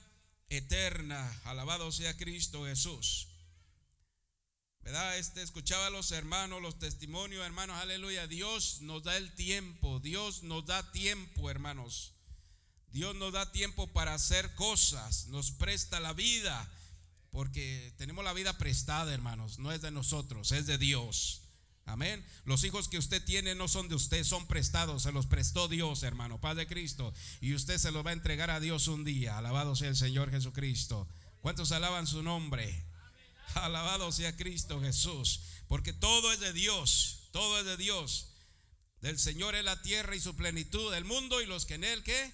[0.49, 1.41] eterna.
[1.45, 3.27] Alabado sea Cristo Jesús.
[4.81, 5.17] ¿Verdad?
[5.17, 8.25] Este escuchaba a los hermanos, los testimonios, hermanos, aleluya.
[8.27, 12.13] Dios nos da el tiempo, Dios nos da tiempo, hermanos.
[12.91, 16.71] Dios nos da tiempo para hacer cosas, nos presta la vida.
[17.37, 19.59] Porque tenemos la vida prestada, hermanos.
[19.59, 21.43] No es de nosotros, es de Dios.
[21.85, 22.25] Amén.
[22.45, 25.03] Los hijos que usted tiene no son de usted, son prestados.
[25.03, 27.13] Se los prestó Dios, hermano, Padre Cristo.
[27.39, 29.37] Y usted se los va a entregar a Dios un día.
[29.37, 31.07] Alabado sea el Señor Jesucristo.
[31.39, 32.83] ¿Cuántos alaban su nombre?
[33.53, 35.41] Alabado sea Cristo Jesús.
[35.67, 37.29] Porque todo es de Dios.
[37.33, 38.29] Todo es de Dios.
[39.01, 42.01] Del Señor es la tierra y su plenitud, el mundo y los que en él,
[42.01, 42.33] ¿qué?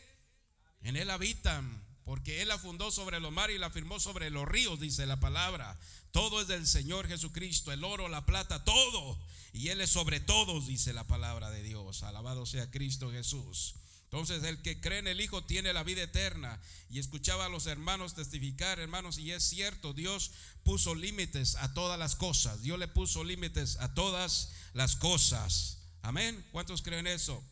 [0.82, 4.48] En él habitan porque Él la fundó sobre los mares y la firmó sobre los
[4.48, 5.80] ríos, dice la palabra.
[6.12, 9.20] Todo es del Señor Jesucristo, el oro, la plata, todo.
[9.54, 12.04] Y Él es sobre todos, dice la palabra de Dios.
[12.04, 13.76] Alabado sea Cristo Jesús.
[14.14, 16.62] Entonces el que cree en el Hijo tiene la vida eterna.
[16.90, 20.32] Y escuchaba a los hermanos testificar, hermanos, y es cierto, Dios
[20.64, 22.62] puso límites a todas las cosas.
[22.62, 25.80] Dios le puso límites a todas las cosas.
[26.04, 26.46] Amén.
[26.52, 27.44] ¿Cuántos creen eso?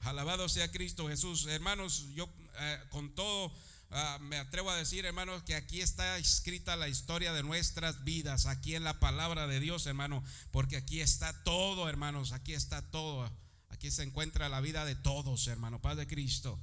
[0.00, 1.46] Alabado sea Cristo Jesús.
[1.46, 3.52] Hermanos, yo eh, con todo
[3.90, 8.46] ah, me atrevo a decir, hermanos, que aquí está escrita la historia de nuestras vidas,
[8.46, 13.30] aquí en la palabra de Dios, hermano, porque aquí está todo, hermanos, aquí está todo.
[13.68, 16.58] Aquí se encuentra la vida de todos, hermano, Padre de Cristo.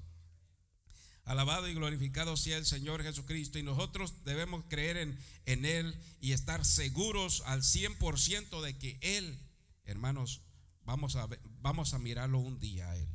[1.25, 3.59] Alabado y glorificado sea el Señor Jesucristo.
[3.59, 9.39] Y nosotros debemos creer en, en Él y estar seguros al 100% de que Él,
[9.85, 10.41] hermanos,
[10.85, 11.27] vamos a,
[11.61, 13.12] vamos a mirarlo un día a Él.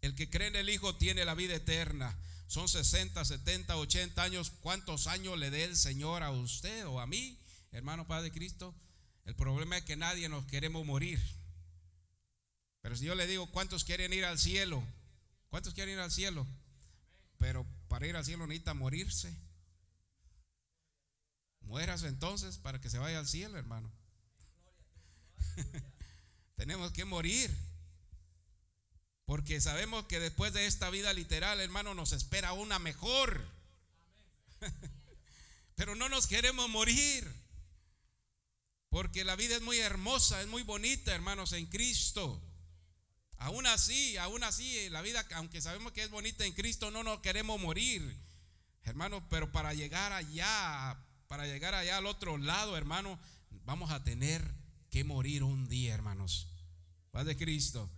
[0.00, 2.16] El que cree en el Hijo tiene la vida eterna.
[2.46, 4.50] Son 60, 70, 80 años.
[4.60, 7.38] ¿Cuántos años le dé el Señor a usted o a mí,
[7.72, 8.74] hermano Padre Cristo?
[9.24, 11.20] El problema es que nadie nos queremos morir.
[12.80, 14.82] Pero si yo le digo, ¿cuántos quieren ir al cielo?
[15.50, 16.46] ¿Cuántos quieren ir al cielo?
[17.38, 19.34] Pero para ir al cielo necesita morirse.
[21.60, 23.90] Mueras entonces para que se vaya al cielo, hermano.
[26.56, 27.50] Tenemos que morir.
[29.30, 33.46] Porque sabemos que después de esta vida literal, hermano, nos espera una mejor.
[35.76, 37.32] Pero no nos queremos morir.
[38.88, 42.42] Porque la vida es muy hermosa, es muy bonita, hermanos, en Cristo.
[43.36, 47.20] Aún así, aún así, la vida, aunque sabemos que es bonita en Cristo, no nos
[47.20, 48.02] queremos morir.
[48.82, 53.16] Hermano, pero para llegar allá, para llegar allá al otro lado, hermano,
[53.64, 54.42] vamos a tener
[54.90, 56.48] que morir un día, hermanos.
[57.12, 57.88] Padre Cristo.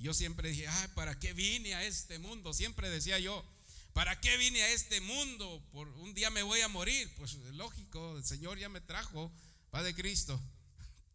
[0.00, 2.54] Y yo siempre dije, ay, ¿para qué vine a este mundo?
[2.54, 3.44] Siempre decía yo,
[3.92, 5.62] ¿para qué vine a este mundo?
[5.72, 7.12] Por un día me voy a morir.
[7.18, 9.30] Pues lógico, el Señor ya me trajo,
[9.70, 10.40] Padre Cristo.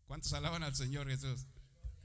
[0.06, 1.48] ¿Cuántos alaban al Señor Jesús?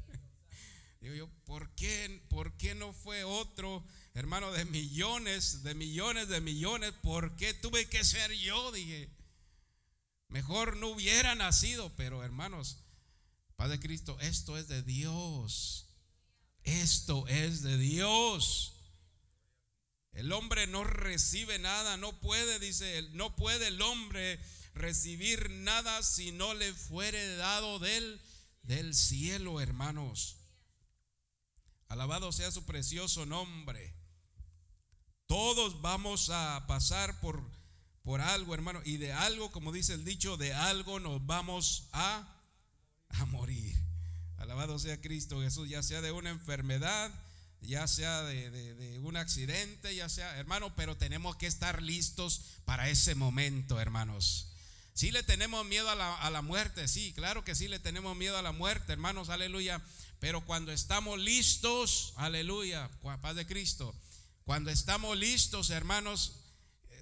[1.02, 6.40] Digo yo, ¿por qué, ¿por qué no fue otro hermano de millones, de millones, de
[6.40, 6.94] millones?
[7.02, 8.72] ¿Por qué tuve que ser yo?
[8.72, 9.10] Dije,
[10.28, 12.78] mejor no hubiera nacido, pero hermanos,
[13.56, 15.89] Padre Cristo, esto es de Dios.
[16.70, 18.74] Esto es de Dios.
[20.12, 24.38] El hombre no recibe nada, no puede, dice él, no puede el hombre
[24.74, 28.20] recibir nada si no le fuere dado del,
[28.62, 30.36] del cielo, hermanos.
[31.88, 33.92] Alabado sea su precioso nombre.
[35.26, 37.42] Todos vamos a pasar por,
[38.04, 38.80] por algo, hermano.
[38.84, 42.42] Y de algo, como dice el dicho, de algo nos vamos a,
[43.08, 43.89] a morir.
[44.40, 47.12] Alabado sea Cristo Jesús, ya sea de una enfermedad,
[47.60, 53.14] ya sea de, un accidente, ya sea, hermano, pero tenemos que estar listos para ese
[53.14, 54.54] momento, hermanos.
[54.94, 58.16] Si le tenemos miedo a la, a la, muerte, sí, claro que sí le tenemos
[58.16, 59.82] miedo a la muerte, hermanos, aleluya.
[60.20, 63.94] Pero cuando estamos listos, aleluya, paz de Cristo,
[64.44, 66.32] cuando estamos listos, hermanos,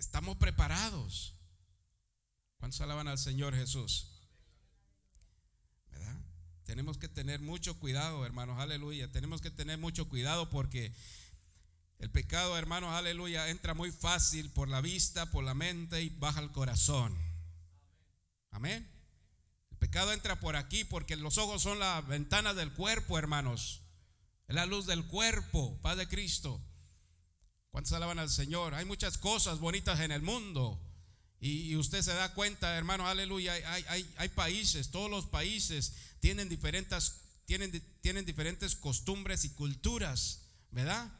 [0.01, 1.35] estamos preparados.
[2.57, 4.17] ¿Cuántos alaban al Señor Jesús?
[6.68, 9.11] Tenemos que tener mucho cuidado, hermanos, aleluya.
[9.11, 10.92] Tenemos que tener mucho cuidado porque
[11.98, 16.40] el pecado, hermanos, aleluya, entra muy fácil por la vista, por la mente y baja
[16.40, 17.16] al corazón.
[18.50, 18.87] Amén.
[19.70, 23.81] El pecado entra por aquí porque los ojos son las ventanas del cuerpo, hermanos.
[24.46, 26.61] Es la luz del cuerpo, paz de Cristo.
[27.70, 28.74] ¿Cuántos alaban al Señor?
[28.74, 30.78] Hay muchas cosas bonitas en el mundo.
[31.40, 37.12] Y, usted se da cuenta, hermano, aleluya, hay, países, todos los países tienen diferentes,
[37.46, 37.70] tienen,
[38.01, 40.40] tienen diferentes costumbres y culturas,
[40.72, 41.12] ¿verdad?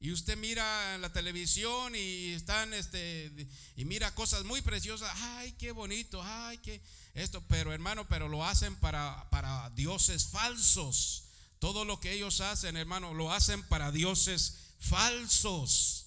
[0.00, 5.72] Y usted mira la televisión y están, este, y mira cosas muy preciosas, ay, qué
[5.72, 6.82] bonito, ay, qué
[7.14, 11.24] esto, pero hermano, pero lo hacen para, para dioses falsos.
[11.58, 16.06] Todo lo que ellos hacen, hermano, lo hacen para dioses falsos.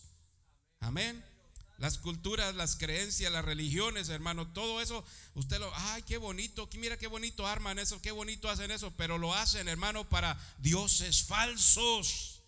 [0.79, 1.30] Amén
[1.81, 6.95] las culturas, las creencias, las religiones, hermano, todo eso, usted lo, ay, qué bonito, mira
[6.95, 12.43] qué bonito arman eso, qué bonito hacen eso, pero lo hacen, hermano, para dioses falsos.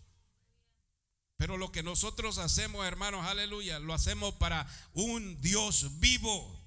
[1.36, 6.64] Pero lo que nosotros hacemos, hermanos, aleluya, lo hacemos para un Dios vivo,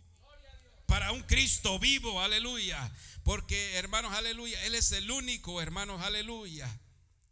[0.86, 2.92] para un Cristo vivo, aleluya.
[3.22, 6.68] Porque, hermanos, aleluya, Él es el único, hermanos, aleluya,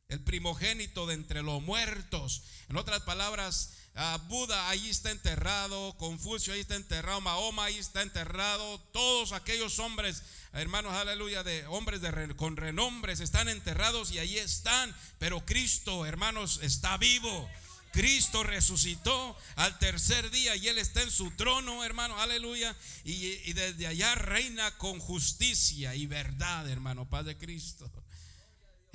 [0.07, 2.45] el primogénito de entre los muertos.
[2.69, 8.03] En otras palabras, Ah, Buda ahí está enterrado, Confucio ahí está enterrado, Mahoma ahí está
[8.03, 14.37] enterrado, todos aquellos hombres, hermanos, aleluya, de hombres de, con renombres están enterrados y ahí
[14.37, 17.49] están, pero Cristo, hermanos, está vivo.
[17.93, 22.75] Cristo resucitó al tercer día y Él está en su trono, hermano, aleluya.
[23.05, 27.89] Y, y desde allá reina con justicia y verdad, hermano, Paz de Cristo.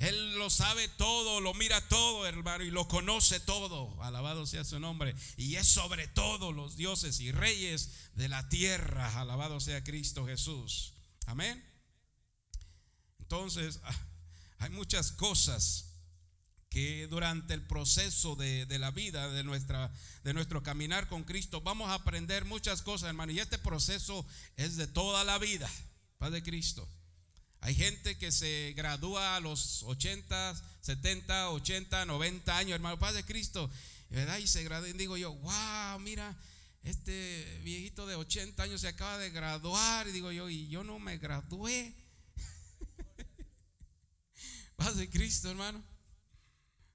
[0.00, 4.02] Él lo sabe todo, lo mira todo, hermano, y lo conoce todo.
[4.02, 5.14] Alabado sea su nombre.
[5.36, 9.20] Y es sobre todo los dioses y reyes de la tierra.
[9.20, 10.94] Alabado sea Cristo Jesús.
[11.26, 11.62] Amén.
[13.18, 13.94] Entonces, ah,
[14.60, 15.98] hay muchas cosas
[16.70, 19.92] que durante el proceso de, la vida, de, nuestra,
[20.24, 23.32] de nuestro caminar con Cristo, vamos a aprender muchas cosas, hermano.
[23.32, 24.24] Y este proceso
[24.56, 25.68] es de toda la vida,
[26.16, 26.88] Padre Cristo.
[27.62, 33.24] Hay gente que se gradúa a los 80, 70, 80, 90 años, hermano, Padre de
[33.26, 33.70] Cristo,
[34.08, 34.38] ¿verdad?
[34.38, 36.34] Y se gradúa digo yo, wow, mira,
[36.84, 40.98] este viejito de 80 años se acaba de graduar, y digo yo, y yo no
[40.98, 41.94] me gradué.
[44.76, 45.84] Paz de Cristo, hermano.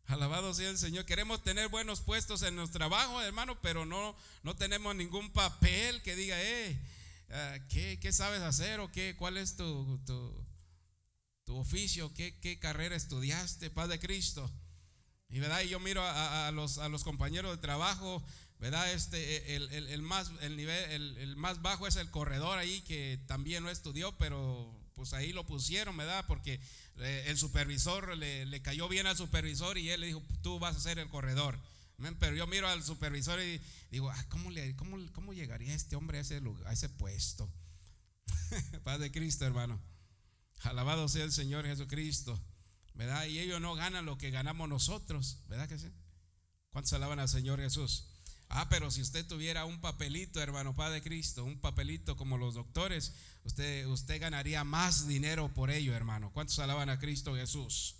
[0.08, 1.06] Alabado sea el Señor.
[1.06, 6.16] Queremos tener buenos puestos en nuestro trabajo, hermano, pero no, no tenemos ningún papel que
[6.16, 6.80] diga, eh,
[7.30, 10.00] ah, ¿qué, ¿qué, sabes hacer o qué, cuál es tu
[11.46, 14.52] tu oficio, qué, carrera estudiaste, Paz de Cristo.
[15.30, 18.24] Y verdad, y yo miro a, los, compañeros de trabajo,
[18.60, 18.92] ¿verdad?
[18.92, 23.70] Este, el, más, el nivel, el, más bajo es el corredor ahí que también no
[23.70, 26.26] estudió, pero pues ahí lo pusieron, ¿verdad?
[26.28, 26.60] Porque
[26.98, 30.80] eh, el supervisor le, cayó bien al supervisor y él le dijo, tú vas a
[30.80, 31.60] ser el corredor.
[32.20, 36.22] Pero yo miro al supervisor y digo, ah, ¿cómo, le, ¿cómo llegaría este hombre a
[36.22, 37.50] ese, lugar, a ese puesto?
[38.84, 39.80] Paz de Cristo, hermano.
[40.66, 42.40] Alabado sea el Señor Jesucristo.
[42.94, 43.26] ¿Verdad?
[43.26, 45.40] Y ellos no ganan lo que ganamos nosotros.
[45.48, 45.92] ¿Verdad que sí?
[46.72, 48.06] ¿Cuántos alaban al Señor Jesús?
[48.50, 53.14] Ah, pero si usted tuviera un papelito, hermano Padre Cristo, un papelito como los doctores,
[53.44, 56.32] usted, usted ganaría más dinero por ello, hermano.
[56.32, 57.96] ¿Cuántos alaban a Cristo Jesús?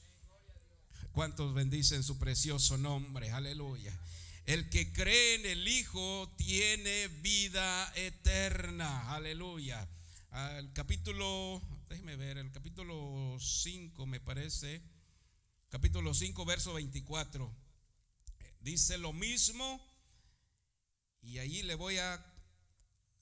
[1.12, 3.32] ¿Cuántos bendicen su precioso nombre?
[3.32, 3.98] Aleluya.
[4.46, 9.14] El que cree en el Hijo tiene vida eterna.
[9.14, 9.88] Aleluya.
[10.32, 14.82] Al capítulo déjeme ver, el capítulo 5 me parece,
[15.70, 17.54] capítulo 5, verso 24,
[18.62, 19.82] dice lo mismo
[21.22, 22.32] y allí le voy a,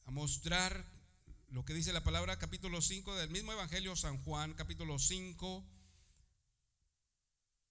[0.08, 0.86] mostrar
[1.48, 5.66] lo que dice la palabra capítulo 5 del mismo Evangelio San Juan, capítulo 5,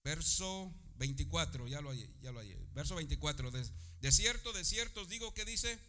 [0.03, 2.41] verso 24, ya lo hay, ya lo
[2.73, 3.63] verso 24, de,
[4.01, 5.79] de cierto, de cierto os digo que dice,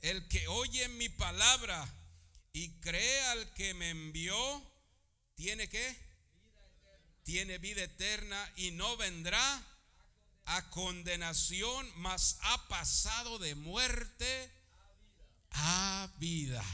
[0.00, 1.99] el que oye mi palabra
[2.52, 4.36] y cree al que me envió,
[5.34, 5.96] tiene que,
[7.22, 9.66] tiene vida eterna y no vendrá
[10.46, 14.50] a condenación, mas ha pasado de muerte
[15.52, 16.64] a vida.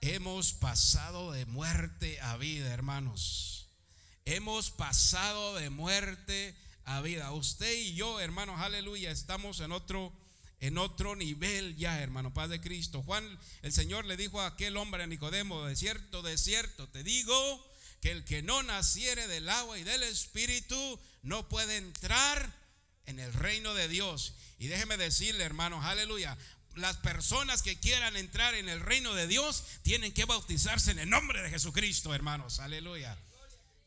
[0.00, 3.68] Hemos pasado de muerte a vida, hermanos.
[4.24, 7.30] Hemos pasado de muerte a vida.
[7.32, 10.12] Usted y yo, hermanos, aleluya, estamos en otro
[10.66, 13.02] en otro nivel ya, hermano, Paz de Cristo.
[13.02, 17.02] Juan, el Señor le dijo a aquel hombre a Nicodemo, de cierto, de cierto, te
[17.02, 22.50] digo que el que no naciere del agua y del Espíritu no puede entrar
[23.04, 24.36] en el reino de Dios.
[24.58, 26.34] Y déjeme decirle, hermanos, aleluya,
[26.76, 31.10] las personas que quieran entrar en el reino de Dios tienen que bautizarse en el
[31.10, 33.18] nombre de Jesucristo, hermanos, aleluya.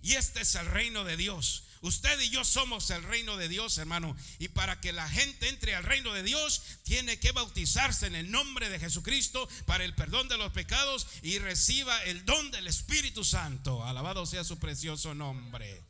[0.03, 1.63] Y este es el reino de Dios.
[1.81, 4.15] Usted y yo somos el reino de Dios, hermano.
[4.39, 8.31] Y para que la gente entre al reino de Dios, tiene que bautizarse en el
[8.31, 13.23] nombre de Jesucristo para el perdón de los pecados y reciba el don del Espíritu
[13.23, 13.83] Santo.
[13.83, 15.83] Alabado sea su precioso nombre.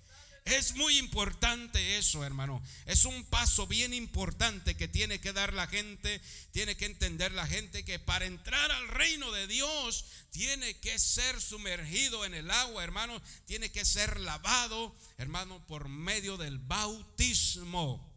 [0.48, 2.64] Es muy importante eso, hermano.
[2.86, 7.46] Es un paso bien importante que tiene que dar la gente, tiene que entender la
[7.46, 12.82] gente que para entrar al reino de Dios tiene que ser sumergido en el agua,
[12.82, 13.22] hermano.
[13.46, 18.10] Tiene que ser lavado, hermano, por medio del bautismo.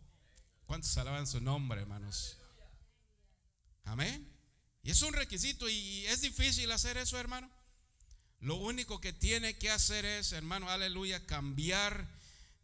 [0.66, 2.36] ¿Cuántos alaban su nombre, hermanos?
[3.82, 4.32] Amén.
[4.84, 7.50] Y es un requisito y es difícil hacer eso, hermano.
[8.38, 12.19] Lo único que tiene que hacer es, hermano, aleluya, cambiar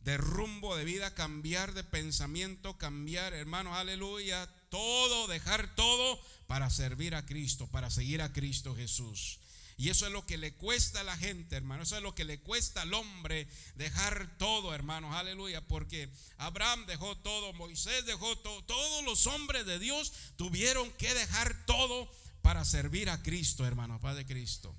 [0.07, 7.17] de rumbo de vida, cambiar de pensamiento, cambiar, hermanos, aleluya, todo, dejar todo para servir
[7.17, 9.41] a Cristo, para seguir a Cristo Jesús.
[9.77, 11.83] Y eso es lo que le cuesta a la gente, hermano.
[11.83, 15.13] Eso es lo que le cuesta al hombre dejar todo, hermanos.
[15.13, 15.67] Aleluya.
[15.67, 18.63] Porque Abraham dejó todo, Moisés dejó todo.
[18.63, 22.09] Todos los hombres de Dios tuvieron que dejar todo
[22.43, 24.73] para servir a Cristo, hermano, Padre Cristo.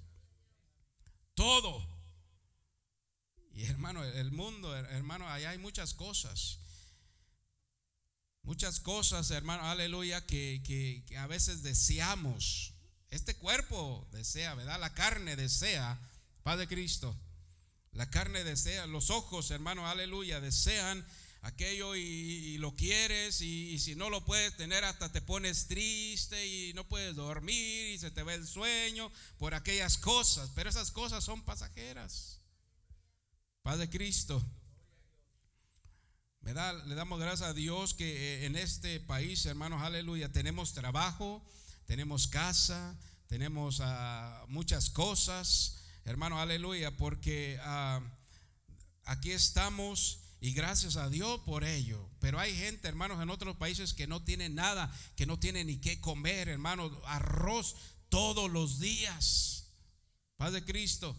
[1.34, 1.97] Todo.
[3.58, 6.60] Y hermano, el mundo, hermano, allá hay muchas cosas.
[8.44, 12.76] Muchas cosas, hermano, aleluya, que, a veces deseamos.
[13.10, 14.80] Este cuerpo desea, ¿verdad?
[14.80, 16.00] La carne desea,
[16.44, 17.20] Padre Cristo.
[17.94, 21.04] La carne desea, los ojos, hermano, aleluya, desean
[21.42, 26.46] aquello y, lo quieres y, y, si no lo puedes tener hasta te pones triste
[26.46, 30.92] y no puedes dormir y se te ve el sueño por aquellas cosas, pero esas
[30.92, 32.37] cosas son pasajeras.
[33.68, 34.42] Padre Cristo.
[36.42, 41.44] Le damos gracias a Dios que eh, en este país, hermanos, aleluya, tenemos trabajo,
[41.86, 48.00] tenemos casa, tenemos ah, muchas cosas, hermanos, aleluya, porque ah,
[49.04, 52.10] aquí estamos y gracias a Dios por ello.
[52.22, 55.76] Pero hay gente, hermanos, en otros países que no tienen nada, que no tienen ni
[55.76, 57.76] qué comer, hermanos, arroz
[58.08, 59.74] todos los días.
[60.38, 61.18] Padre Cristo.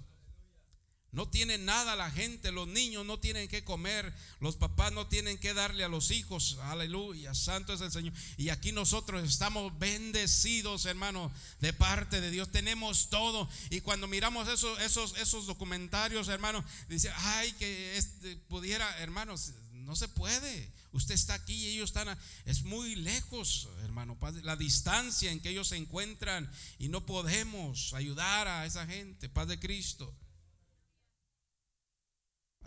[1.10, 5.38] No tienen nada la gente, los niños no tienen que comer, los papás no tienen
[5.38, 6.58] que darle a los hijos.
[6.64, 8.12] Aleluya, santo es el Señor.
[8.36, 12.50] Y aquí nosotros estamos bendecidos, hermano, de parte de Dios.
[12.50, 13.48] Tenemos todo.
[13.70, 19.96] Y cuando miramos esos, esos, esos documentarios, hermano, dice, ay, que este pudiera, hermanos, no
[19.96, 20.70] se puede.
[20.92, 25.68] Usted está aquí y ellos están, es muy lejos, hermano, la distancia en que ellos
[25.68, 30.14] se encuentran y no podemos ayudar a esa gente, Paz de Cristo.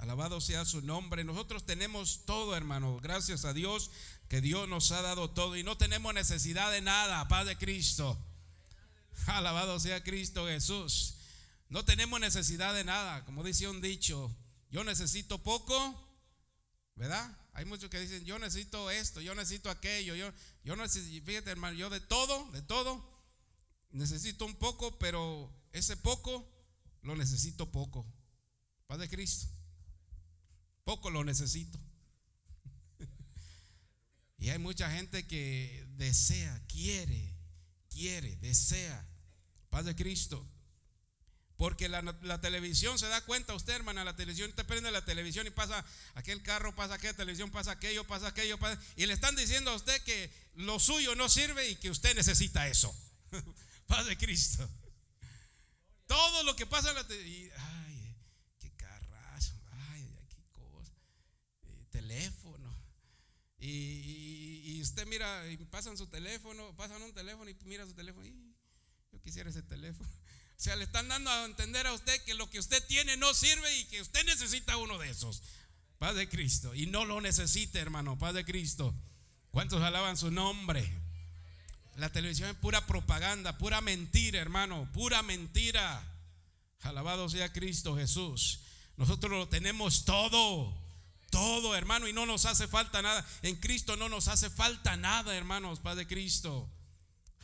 [0.01, 1.23] Alabado sea su nombre.
[1.23, 2.99] Nosotros tenemos todo, hermano.
[3.03, 3.91] Gracias a Dios
[4.27, 8.17] que Dios nos ha dado todo y no tenemos necesidad de nada, Padre Cristo.
[9.27, 11.17] Alabado sea Cristo Jesús.
[11.69, 13.23] No tenemos necesidad de nada.
[13.25, 14.35] Como dice un dicho,
[14.71, 15.77] yo necesito poco,
[16.95, 17.37] ¿verdad?
[17.53, 20.33] Hay muchos que dicen, yo necesito esto, yo necesito aquello, yo,
[20.63, 23.07] yo necesito, fíjate hermano, yo de todo, de todo,
[23.91, 26.51] necesito un poco, pero ese poco
[27.03, 28.11] lo necesito poco.
[28.87, 29.60] Padre Cristo.
[30.83, 31.79] Poco lo necesito.
[34.37, 37.35] y hay mucha gente que desea, quiere,
[37.89, 39.07] quiere, desea.
[39.69, 40.45] Paz de Cristo.
[41.61, 45.51] Porque la, televisión se da cuenta usted, hermana, la televisión, te prende la televisión y
[45.51, 49.69] pasa aquel carro, pasa aquella televisión, pasa aquello, pasa aquello, pasa, y le están diciendo
[49.69, 52.91] a usted que lo suyo no sirve y que usted necesita eso.
[53.85, 54.67] Paz de Cristo.
[56.07, 57.55] Todo lo que pasa en la televisión,
[62.11, 62.69] teléfono.
[63.59, 68.27] Y, usted mira, y pasan su teléfono, pasan un teléfono y mira su teléfono.
[69.11, 70.09] Yo quisiera ese teléfono.
[70.51, 73.33] O sea, le están dando a entender a usted que lo que usted tiene no
[73.33, 75.41] sirve y que usted necesita uno de esos.
[75.97, 76.75] Paz de Cristo.
[76.75, 78.19] Y no lo necesite, hermano.
[78.19, 78.93] Paz de Cristo.
[79.49, 80.87] ¿Cuántos alaban su nombre?
[81.95, 85.99] La televisión es pura propaganda, pura mentira, hermano, pura mentira.
[86.81, 88.59] Alabado sea Cristo Jesús.
[88.97, 90.80] Nosotros lo tenemos todo,
[91.31, 93.25] todo, hermano, y no nos hace falta nada.
[93.41, 96.69] En Cristo no nos hace falta nada, hermanos, Padre Cristo.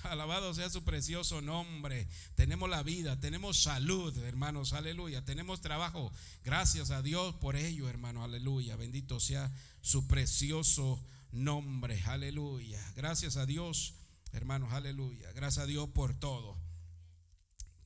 [0.04, 2.08] Alabado sea su precioso nombre.
[2.36, 5.26] Tenemos la vida, tenemos salud, hermanos, aleluya.
[5.26, 6.12] Tenemos trabajo.
[6.44, 8.76] Gracias a Dios por ello, hermano, aleluya.
[8.76, 12.80] Bendito sea su precioso nombre, aleluya.
[12.96, 13.96] Gracias a Dios,
[14.34, 15.32] hermanos, aleluya.
[15.32, 16.58] Gracias a Dios por todo.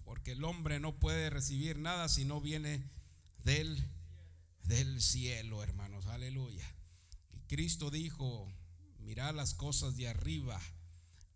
[0.04, 2.84] Porque el hombre no puede recibir nada si no viene
[3.44, 3.88] del,
[4.72, 6.66] del cielo, hermanos, aleluya.
[7.32, 8.52] Y Cristo dijo,
[9.00, 10.62] mirad las cosas de arriba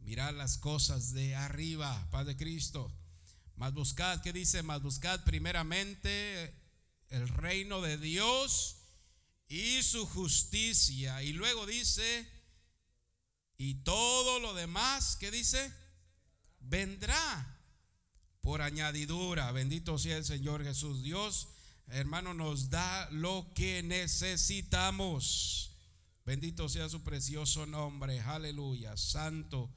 [0.06, 2.92] Mirad las cosas de arriba, Padre Cristo.
[3.56, 4.62] Más buscad, ¿qué dice?
[4.62, 6.54] Más buscad primeramente
[7.10, 8.78] el reino de Dios
[9.48, 11.24] y su justicia.
[11.24, 12.30] Y luego dice,
[13.58, 15.74] y todo lo demás, ¿qué dice?
[16.60, 17.60] Vendrá
[18.42, 19.52] por añadidura.
[19.54, 21.02] Bendito sea el Señor Jesús.
[21.02, 21.48] Dios,
[21.88, 25.72] hermano, nos da lo que necesitamos.
[26.26, 28.20] Bendito sea su precioso nombre.
[28.22, 28.98] Aleluya.
[28.98, 29.70] Santo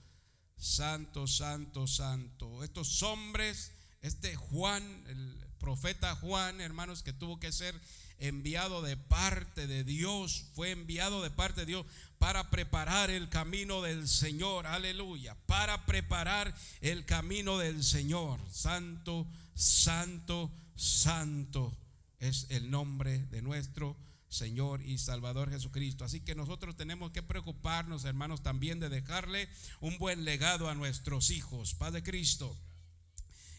[0.59, 2.65] Santo, santo, santo.
[2.65, 3.71] Estos hombres,
[4.03, 7.81] este Juan, el profeta Juan, hermanos, que tuvo que ser
[8.19, 11.87] enviado de parte de Dios, fue enviado de parte de Dios
[12.19, 18.41] para preparar el camino del Señor, aleluya, para preparar el camino del Señor.
[18.51, 21.73] Santo, santo, santo
[22.21, 23.97] es el nombre de nuestro
[24.29, 26.05] Señor y Salvador Jesucristo.
[26.05, 29.49] Así que nosotros tenemos que preocuparnos, hermanos, también de dejarle
[29.81, 32.57] un buen legado a nuestros hijos, Padre Cristo.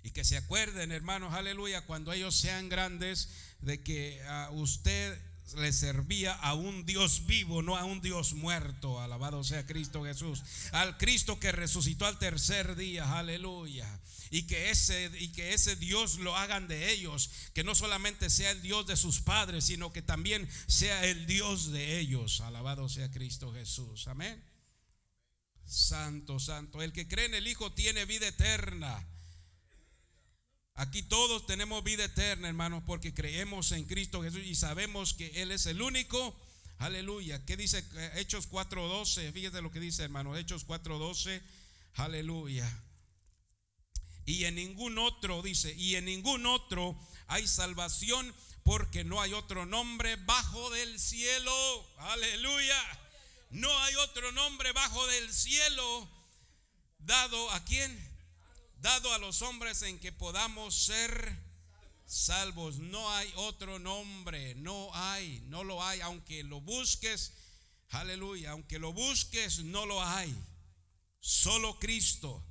[0.04, 3.30] Y que se acuerden, hermanos, aleluya, cuando ellos sean grandes,
[3.62, 5.20] de que a usted
[5.58, 9.02] le servía a un Dios vivo, no a un Dios muerto.
[9.02, 10.44] Alabado sea Cristo Jesús.
[10.72, 13.18] Al Cristo que resucitó al tercer día.
[13.18, 14.00] Aleluya
[14.32, 18.52] y que ese y que ese Dios lo hagan de ellos, que no solamente sea
[18.52, 22.42] el Dios de sus padres, sino que también sea el Dios de ellos.
[22.42, 24.08] Alabado sea Cristo Jesús.
[24.08, 24.44] Amén.
[25.66, 26.82] Santo, santo.
[26.82, 29.08] El que cree en el Hijo tiene vida eterna.
[30.76, 35.52] Aquí todos tenemos vida eterna, hermanos, porque creemos en Cristo Jesús y sabemos que Él
[35.52, 36.36] es el único.
[36.78, 37.44] Aleluya.
[37.46, 37.84] ¿Qué dice
[38.16, 39.34] Hechos 4:12?
[39.34, 40.38] Fíjate lo que dice, hermano.
[40.38, 41.42] Hechos 4:12.
[41.96, 42.66] Aleluya.
[44.30, 49.66] Y en ningún otro, dice, y en ningún otro hay salvación porque no hay otro
[49.66, 51.88] nombre bajo del cielo.
[51.98, 52.80] Aleluya.
[53.50, 56.08] No hay otro nombre bajo del cielo
[57.00, 57.98] dado a quién?
[58.76, 61.36] Dado a los hombres en que podamos ser
[62.06, 62.78] salvos.
[62.78, 67.34] No hay otro nombre, no hay, no lo hay, aunque lo busques.
[67.90, 70.32] Aleluya, aunque lo busques, no lo hay.
[71.20, 72.46] Solo Cristo.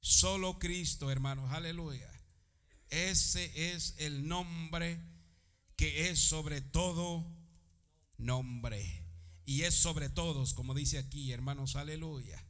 [0.00, 2.10] Solo Cristo, hermanos, aleluya.
[2.90, 4.98] Ese es el nombre
[5.76, 7.26] que es sobre todo
[8.16, 9.04] nombre.
[9.44, 12.44] Y es sobre todos, como dice aquí, hermanos, aleluya.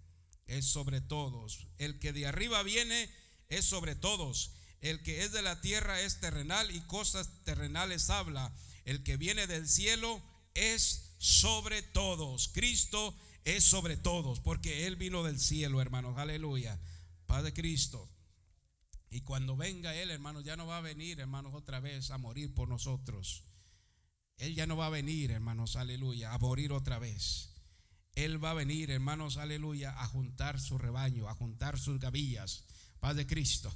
[0.46, 1.68] Es sobre todos.
[1.78, 3.10] El que de arriba viene
[3.48, 4.52] es sobre todos.
[4.80, 8.54] El que es de la tierra es terrenal y cosas terrenales habla.
[8.84, 10.22] El que viene del cielo
[10.54, 12.48] es sobre todos.
[12.48, 16.78] Cristo es sobre todos, porque Él vino del cielo, hermanos, aleluya.
[17.28, 18.10] Padre Cristo.
[19.10, 22.54] Y cuando venga Él, hermanos, ya no va a venir, hermanos, otra vez a morir
[22.54, 23.44] por nosotros.
[24.38, 27.50] Él ya no va a venir, hermanos, aleluya, a morir otra vez.
[28.14, 32.64] Él va a venir, hermanos, aleluya, a juntar su rebaño, a juntar sus gavillas.
[32.98, 33.72] Padre Cristo.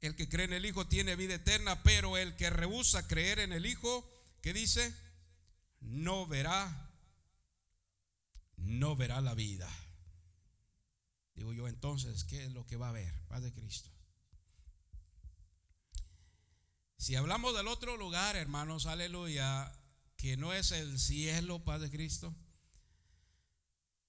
[0.00, 3.52] El que cree en el Hijo tiene vida eterna, pero el que rehúsa creer en
[3.52, 4.04] el Hijo,
[4.42, 4.92] ¿qué dice?
[5.80, 6.90] No verá,
[8.56, 9.70] no verá la vida.
[11.36, 13.14] Digo yo entonces, ¿qué es lo que va a haber?
[13.28, 13.90] Paz de Cristo.
[16.96, 19.70] Si hablamos del otro lugar, hermanos, aleluya,
[20.16, 22.34] que no es el cielo, paz de Cristo,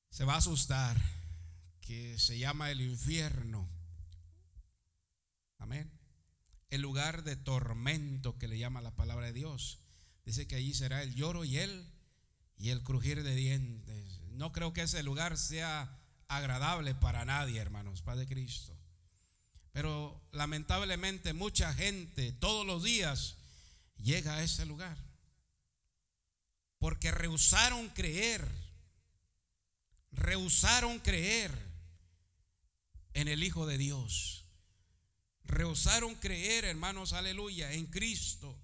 [0.10, 1.00] se va a asustar,
[1.82, 3.70] que se llama el infierno.
[5.58, 5.92] Amén.
[6.70, 9.80] El lugar de tormento que le llama la palabra de Dios.
[10.26, 11.92] Dice que allí será el lloro y el
[12.58, 14.22] y el crujir de dientes.
[14.32, 18.78] No creo que ese lugar sea agradable para nadie, hermanos, Padre Cristo.
[19.72, 23.36] Pero lamentablemente mucha gente todos los días
[23.98, 24.98] llega a ese lugar.
[26.80, 28.48] Porque rehusaron creer.
[30.12, 31.52] Rehusaron creer
[33.14, 34.46] en el Hijo de Dios.
[35.44, 38.60] Rehusaron creer, hermanos, aleluya, en Cristo.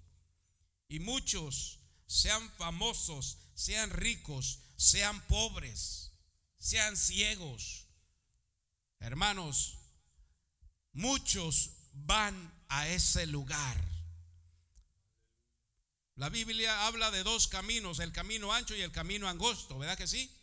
[0.88, 6.03] Y muchos, sean famosos, sean ricos, sean pobres,
[6.64, 7.88] sean ciegos.
[9.02, 9.80] Hermanos,
[10.94, 13.78] muchos van a ese lugar.
[16.16, 20.08] La Biblia habla de dos caminos, el camino ancho y el camino angosto, ¿verdad que
[20.08, 20.34] sí?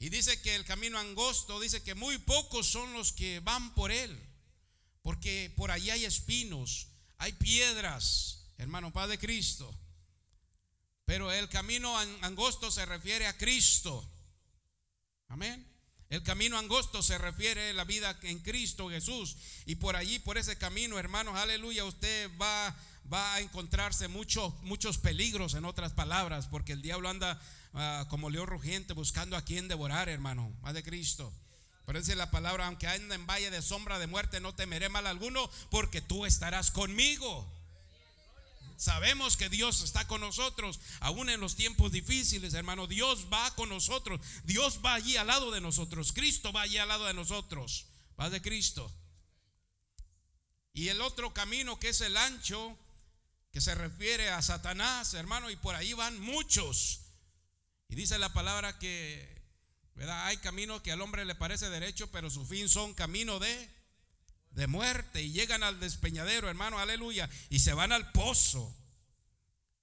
[0.00, 3.92] Y dice que el camino angosto, dice que muy pocos son los que van por
[3.92, 4.18] él,
[5.02, 6.88] porque por allí hay espinos,
[7.18, 9.72] hay piedras, hermano Padre Cristo.
[11.04, 14.12] Pero el camino angosto se refiere a Cristo.
[15.28, 15.66] Amén.
[16.08, 19.36] El camino angosto se refiere a la vida en Cristo Jesús.
[19.66, 22.76] Y por allí, por ese camino, hermanos, aleluya, usted va,
[23.12, 27.40] va a encontrarse muchos, muchos peligros, en otras palabras, porque el diablo anda
[27.78, 31.30] Ah, como león rugiente buscando a quien devorar, hermano, más de Cristo.
[31.84, 35.06] Por eso la palabra, aunque anda en valle de sombra de muerte, no temeré mal
[35.06, 37.46] alguno, porque tú estarás conmigo.
[38.76, 42.86] Sabemos que Dios está con nosotros, aún en los tiempos difíciles, hermano.
[42.86, 44.20] Dios va con nosotros.
[44.44, 46.12] Dios va allí al lado de nosotros.
[46.12, 47.86] Cristo va allí al lado de nosotros.
[48.20, 48.92] Va de Cristo.
[50.72, 52.78] Y el otro camino que es el ancho,
[53.50, 57.00] que se refiere a Satanás, hermano, y por ahí van muchos.
[57.88, 59.42] Y dice la palabra que,
[59.94, 60.26] ¿verdad?
[60.26, 63.70] Hay caminos que al hombre le parece derecho, pero su fin son camino de,
[64.56, 65.22] de muerte.
[65.22, 68.74] Y llegan al despeñadero, hermano, aleluya, y se van al pozo.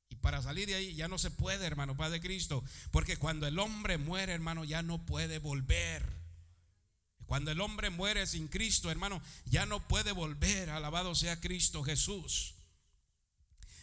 [0.10, 2.64] Y para salir de ahí ya no se puede, hermano, Padre Cristo.
[2.92, 6.12] Porque cuando el hombre muere, hermano, ya no puede volver.
[7.26, 10.70] Cuando el hombre muere sin Cristo, hermano, ya no puede volver.
[10.70, 12.56] Alabado sea Cristo Jesús.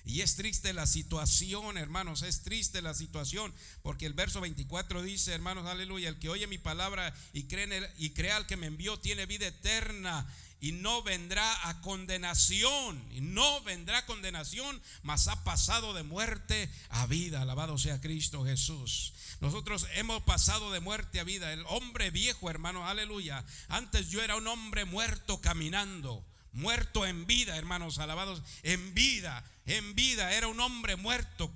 [0.04, 5.34] Y es triste la situación, hermanos, es triste la situación, porque el verso 24 dice,
[5.34, 8.66] hermanos, aleluya, el que oye mi palabra y cree, en y crea al que me
[8.66, 10.26] envió tiene vida eterna
[10.60, 17.06] y no vendrá a condenación, y no vendrá condenación, mas ha pasado de muerte a
[17.06, 19.12] vida, alabado sea Cristo Jesús.
[19.40, 23.44] Nosotros hemos pasado de muerte a vida, el hombre viejo, hermanos, aleluya.
[23.68, 29.94] Antes yo era un hombre muerto caminando muerto en vida, hermanos, alabados, en vida, en
[29.94, 31.52] vida, era un hombre muerto.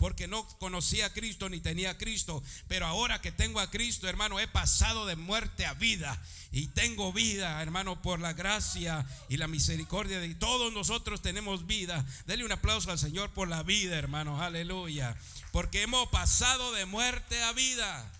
[0.00, 2.42] Porque no conocía a Cristo ni tenía a Cristo.
[2.68, 6.18] Pero ahora que tengo a Cristo, hermano, he pasado de muerte a vida.
[6.52, 12.02] Y tengo vida, hermano, por la gracia y la misericordia de todos nosotros tenemos vida.
[12.24, 14.40] Dele un aplauso al Señor por la vida, hermanos.
[14.40, 15.14] Aleluya.
[15.52, 18.10] Porque hemos pasado de muerte a vida.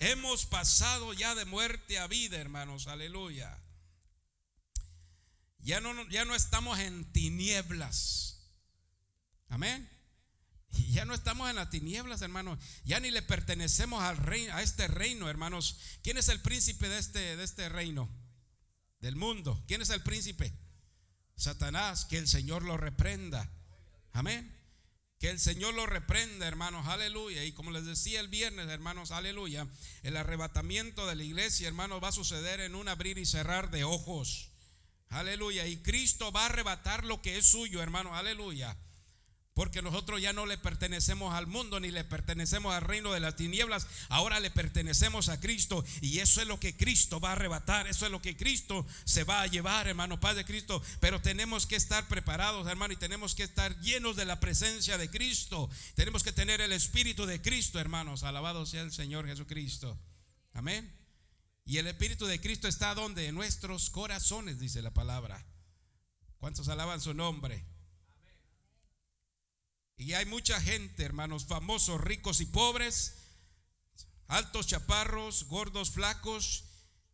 [0.00, 2.88] Hemos pasado ya de muerte a vida, hermanos.
[2.88, 3.56] Aleluya.
[5.60, 8.40] Ya no, ya no estamos en tinieblas.
[9.48, 9.95] Amén.
[10.90, 12.58] Ya no estamos en las tinieblas, hermanos.
[12.84, 15.78] Ya ni le pertenecemos al reino, a este reino, hermanos.
[16.02, 18.08] ¿Quién es el príncipe de este, de este reino?
[19.00, 19.62] Del mundo.
[19.66, 20.52] ¿Quién es el príncipe?
[21.36, 22.04] Satanás.
[22.04, 23.50] Que el Señor lo reprenda.
[24.12, 24.56] Amén.
[25.18, 27.42] Que el Señor lo reprenda, hermanos, aleluya.
[27.44, 29.66] Y como les decía el viernes, hermanos, aleluya,
[30.02, 33.84] el arrebatamiento de la iglesia, hermanos, va a suceder en un abrir y cerrar de
[33.84, 34.50] ojos.
[35.08, 35.66] Aleluya.
[35.66, 38.14] Y Cristo va a arrebatar lo que es suyo, hermano.
[38.14, 38.76] Aleluya.
[39.56, 43.36] Porque nosotros ya no le pertenecemos al mundo ni le pertenecemos al reino de las
[43.36, 43.86] tinieblas.
[44.10, 45.82] Ahora le pertenecemos a Cristo.
[46.02, 47.86] Y eso es lo que Cristo va a arrebatar.
[47.86, 50.82] Eso es lo que Cristo se va a llevar, hermano Padre Cristo.
[51.00, 52.92] Pero tenemos que estar preparados, hermano.
[52.92, 55.70] Y tenemos que estar llenos de la presencia de Cristo.
[55.94, 58.24] Tenemos que tener el Espíritu de Cristo, hermanos.
[58.24, 59.98] Alabado sea el Señor Jesucristo.
[60.52, 60.94] Amén.
[61.64, 63.26] Y el Espíritu de Cristo está donde?
[63.28, 65.46] En nuestros corazones, dice la palabra.
[66.36, 67.64] ¿Cuántos alaban su nombre?
[69.96, 73.14] Y hay mucha gente, hermanos, famosos, ricos y pobres,
[74.28, 76.64] altos, chaparros, gordos, flacos,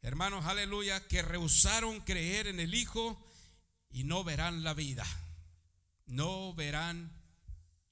[0.03, 3.25] hermanos, aleluya, que rehusaron creer en el Hijo
[3.91, 5.07] y no verán la vida.
[6.07, 7.13] No verán,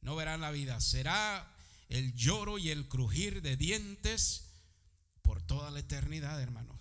[0.01, 0.80] no verán la vida.
[0.80, 1.55] Será
[1.88, 4.51] el lloro y el crujir de dientes
[5.22, 6.78] por toda la eternidad, hermanos.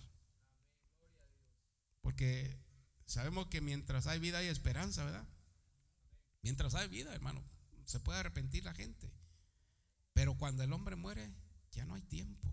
[2.00, 2.56] Porque
[3.06, 5.28] sabemos que mientras hay vida hay esperanza, ¿verdad?
[6.42, 7.44] Mientras hay vida, hermano,
[7.90, 9.10] se puede arrepentir la gente.
[10.12, 11.32] Pero cuando el hombre muere,
[11.72, 12.50] ya no hay tiempo.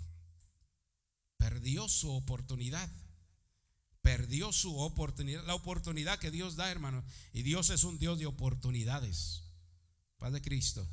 [1.37, 2.89] Perdió su oportunidad.
[4.01, 7.03] Perdió su oportunidad, la oportunidad que Dios da, hermano.
[7.33, 9.43] Y Dios es un Dios de oportunidades.
[10.17, 10.87] Padre Cristo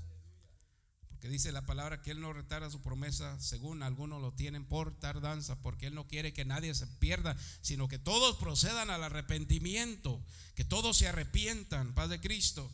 [1.25, 4.95] que dice la palabra que Él no retarda su promesa, según algunos lo tienen por
[5.01, 10.23] tardanza, porque Él no quiere que nadie se pierda, sino que todos procedan al arrepentimiento,
[10.55, 12.71] que todos se arrepientan, Padre Cristo.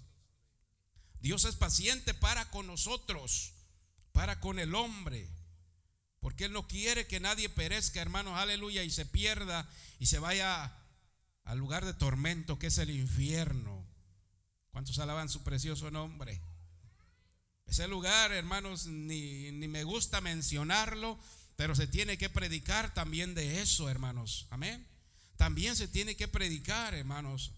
[1.21, 3.53] Dios es paciente para con nosotros,
[4.13, 5.29] para con el hombre,
[6.21, 9.69] porque Él no quiere que nadie perezca, hermanos, aleluya, y se pierda
[9.99, 10.73] y se vaya
[11.45, 13.87] al lugar de tormento que es el infierno.
[14.71, 16.41] ¿Cuántos alaban su precioso nombre?
[17.67, 21.19] Ese lugar, hermanos, ni, ni me gusta mencionarlo,
[21.57, 24.47] pero se tiene que predicar también de eso, hermanos.
[24.51, 24.87] Amén.
[25.37, 27.53] También se tiene que predicar, hermanos,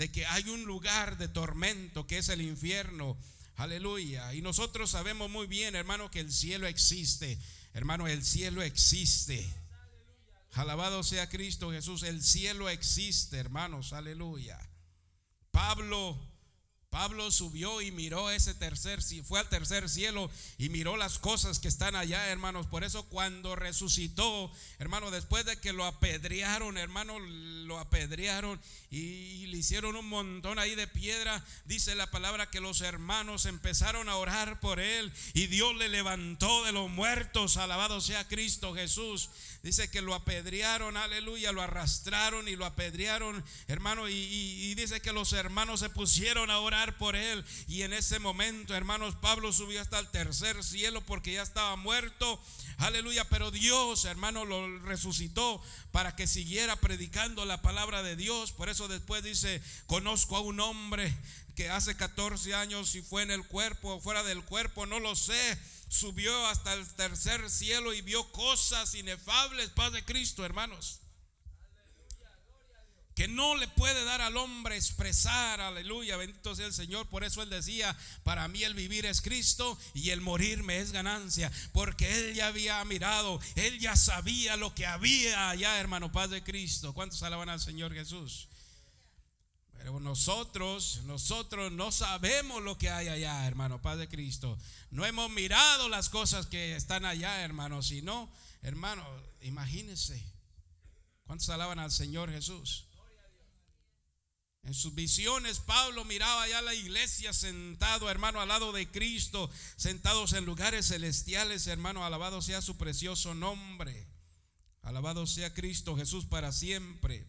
[0.00, 3.18] de que hay un lugar de tormento que es el infierno.
[3.56, 4.32] Aleluya.
[4.32, 7.38] Y nosotros sabemos muy bien, hermano, que el cielo existe.
[7.74, 9.46] Hermano, el cielo existe.
[10.52, 12.02] Alabado sea Cristo Jesús.
[12.02, 13.92] El cielo existe, hermanos.
[13.92, 14.58] Aleluya.
[15.50, 16.18] Pablo
[16.90, 20.28] Pablo subió y miró ese tercer, fue al tercer cielo
[20.58, 22.66] y miró las cosas que están allá, hermanos.
[22.66, 28.60] Por eso cuando resucitó, hermano, después de que lo apedrearon, hermano, lo apedrearon
[28.90, 34.08] y le hicieron un montón ahí de piedra, dice la palabra que los hermanos empezaron
[34.08, 39.30] a orar por él y Dios le levantó de los muertos, alabado sea Cristo Jesús.
[39.62, 45.12] Dice que lo apedrearon, aleluya, lo arrastraron y lo apedrearon, hermano, y, y dice que
[45.12, 47.44] los hermanos se pusieron a orar por él.
[47.68, 52.40] Y en ese momento, hermanos, Pablo subió hasta el tercer cielo porque ya estaba muerto.
[52.78, 55.62] Aleluya, pero Dios, hermano, lo resucitó
[55.92, 58.52] para que siguiera predicando la palabra de Dios.
[58.52, 61.14] Por eso después dice, conozco a un hombre
[61.54, 65.14] que hace 14 años, si fue en el cuerpo o fuera del cuerpo, no lo
[65.14, 65.58] sé.
[65.88, 71.00] Subió hasta el tercer cielo y vio cosas inefables, paz de Cristo, hermanos
[73.20, 77.06] que no le puede dar al hombre expresar, aleluya, bendito sea el Señor.
[77.08, 80.90] Por eso él decía, para mí el vivir es Cristo y el morir me es
[80.90, 86.30] ganancia, porque él ya había mirado, él ya sabía lo que había allá, hermano, paz
[86.30, 86.94] de Cristo.
[86.94, 88.48] ¿Cuántos alaban al Señor Jesús?
[89.74, 94.58] Pero nosotros, nosotros no sabemos lo que hay allá, hermano, paz de Cristo.
[94.90, 99.06] No hemos mirado las cosas que están allá, hermano, sino, hermano,
[99.42, 100.24] imagínense.
[101.26, 102.86] ¿Cuántos alaban al Señor Jesús?
[104.62, 110.34] En sus visiones, Pablo miraba ya la iglesia sentado, hermano, al lado de Cristo, sentados
[110.34, 114.06] en lugares celestiales, hermano, alabado sea su precioso nombre.
[114.82, 117.26] Alabado sea Cristo Jesús para siempre.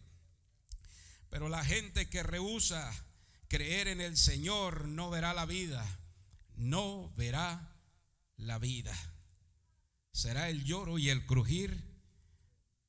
[1.30, 2.92] Pero la gente que rehúsa
[3.48, 5.84] creer en el Señor no verá la vida,
[6.54, 7.76] no verá
[8.36, 8.94] la vida.
[10.12, 11.92] Será el lloro y el crujir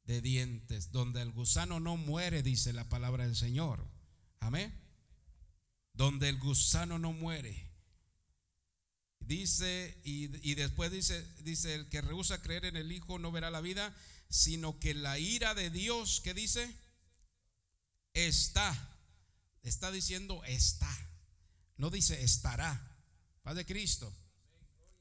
[0.03, 3.92] de dientes, donde el gusano no muere, dice la palabra del Señor.
[4.43, 4.73] Amén.
[5.93, 7.71] Donde el gusano no muere.
[9.19, 13.61] Dice, y, después dice, dice, el que rehúsa creer en el Hijo no verá la
[13.61, 13.95] vida,
[14.29, 16.69] sino que la ira de Dios, ¿qué dice?
[18.13, 18.89] Está.
[19.63, 20.93] Está diciendo está.
[21.77, 22.97] No dice estará.
[23.43, 24.13] Paz de Cristo.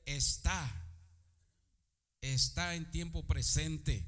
[0.04, 0.70] Está.
[2.20, 4.06] Está en tiempo presente.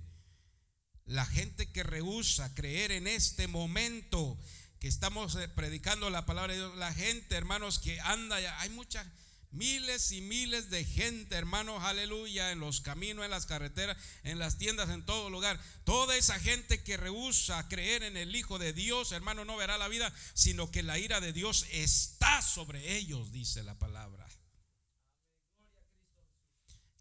[1.07, 4.39] La gente que rehúsa creer en este momento
[4.85, 9.07] que estamos eh, predicando la palabra de Dios, la gente, hermanos, que anda, hay muchas,
[9.51, 14.59] miles y miles de gente, hermanos, aleluya, en los caminos, en las carreteras, en las
[14.59, 15.59] tiendas, en todo lugar.
[15.85, 19.89] Toda esa gente que rehúsa creer en el Hijo de Dios, hermano, no verá la
[19.89, 24.29] vida, sino que la ira de Dios está sobre ellos, dice la palabra.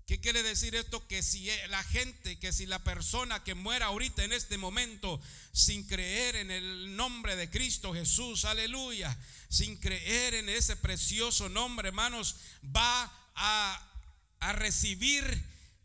[0.05, 1.07] ¿Qué quiere decir esto?
[1.07, 5.21] Que si e, la gente, que si la persona que muera ahorita en este momento
[5.53, 9.17] sin creer en el nombre de Cristo Jesús, aleluya,
[9.49, 12.35] sin creer en ese precioso nombre, hermanos,
[12.75, 13.03] va
[13.35, 13.91] a,
[14.39, 15.23] a recibir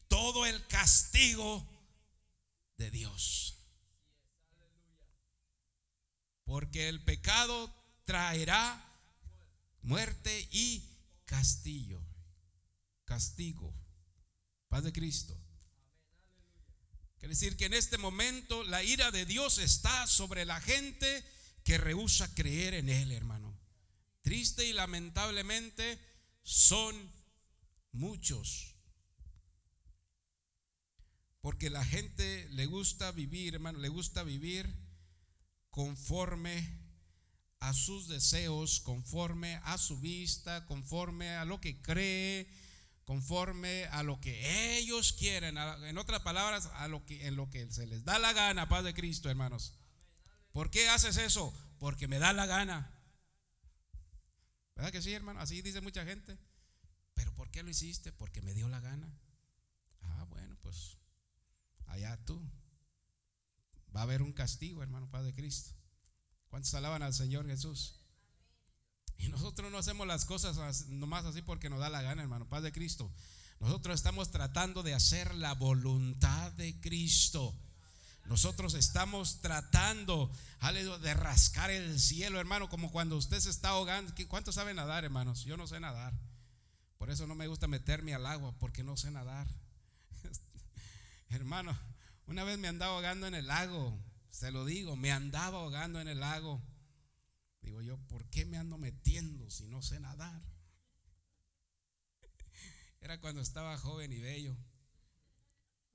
[0.08, 1.64] todo el castigo
[2.76, 3.54] de Dios.
[6.44, 7.72] Porque el pecado
[8.04, 8.84] traerá
[9.82, 10.82] muerte y
[11.24, 12.00] castillo,
[13.04, 13.72] castigo.
[14.68, 15.36] Paz de Cristo.
[17.18, 21.24] Quiere decir que en este momento la ira de Dios está sobre la gente
[21.64, 23.58] que rehúsa creer en Él, hermano.
[24.22, 25.98] Triste y lamentablemente
[26.42, 26.94] son
[27.92, 28.74] muchos.
[31.40, 34.72] Porque la gente le gusta vivir, hermano, le gusta vivir
[35.70, 36.78] conforme
[37.60, 42.48] a sus deseos, conforme a su vista, conforme a lo que cree,
[43.08, 47.72] conforme a lo que ellos quieren, en otras palabras, a lo que en lo que
[47.72, 49.72] se les da la gana, paz de Cristo, hermanos.
[50.52, 51.54] ¿Por qué haces eso?
[51.78, 52.92] Porque me da la gana.
[54.76, 55.40] ¿Verdad que sí, hermano?
[55.40, 56.36] Así dice mucha gente.
[57.14, 58.12] ¿Pero por qué lo hiciste?
[58.12, 59.10] Porque me dio la gana.
[60.02, 60.98] Ah, bueno, pues
[61.86, 62.38] allá tú.
[63.96, 65.74] Va a haber un castigo, hermano, Padre Cristo.
[66.48, 67.97] ¿Cuántos alaban al Señor Jesús?
[69.18, 72.48] Y nosotros no hacemos las cosas nomás así porque nos da la gana, hermano.
[72.48, 73.12] Paz de Cristo.
[73.60, 77.54] Nosotros estamos tratando de hacer la voluntad de Cristo.
[78.26, 80.30] Nosotros estamos tratando
[81.02, 84.12] de rascar el cielo, hermano, como cuando usted se está ahogando.
[84.28, 85.44] ¿Cuántos saben nadar, hermanos?
[85.44, 86.12] Yo no sé nadar.
[86.98, 89.46] Por eso no me gusta meterme al agua, porque no sé nadar.
[91.30, 91.76] Hermano,
[92.26, 93.96] una vez me andaba ahogando en el lago,
[94.30, 96.60] se lo digo, me andaba ahogando en el lago.
[97.68, 100.40] Digo yo, ¿por qué me ando metiendo si no sé nadar?
[103.02, 104.56] Era cuando estaba joven y bello.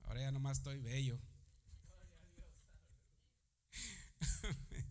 [0.02, 1.18] Ahora ya nomás estoy bello.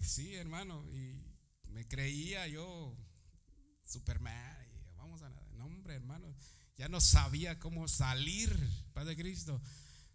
[0.00, 1.22] Sí, hermano, y
[1.68, 2.94] me creía yo
[3.86, 4.68] Superman.
[4.96, 6.34] vamos a no, hombre, hermano,
[6.76, 8.54] ya no sabía cómo salir,
[8.92, 9.62] Padre Cristo.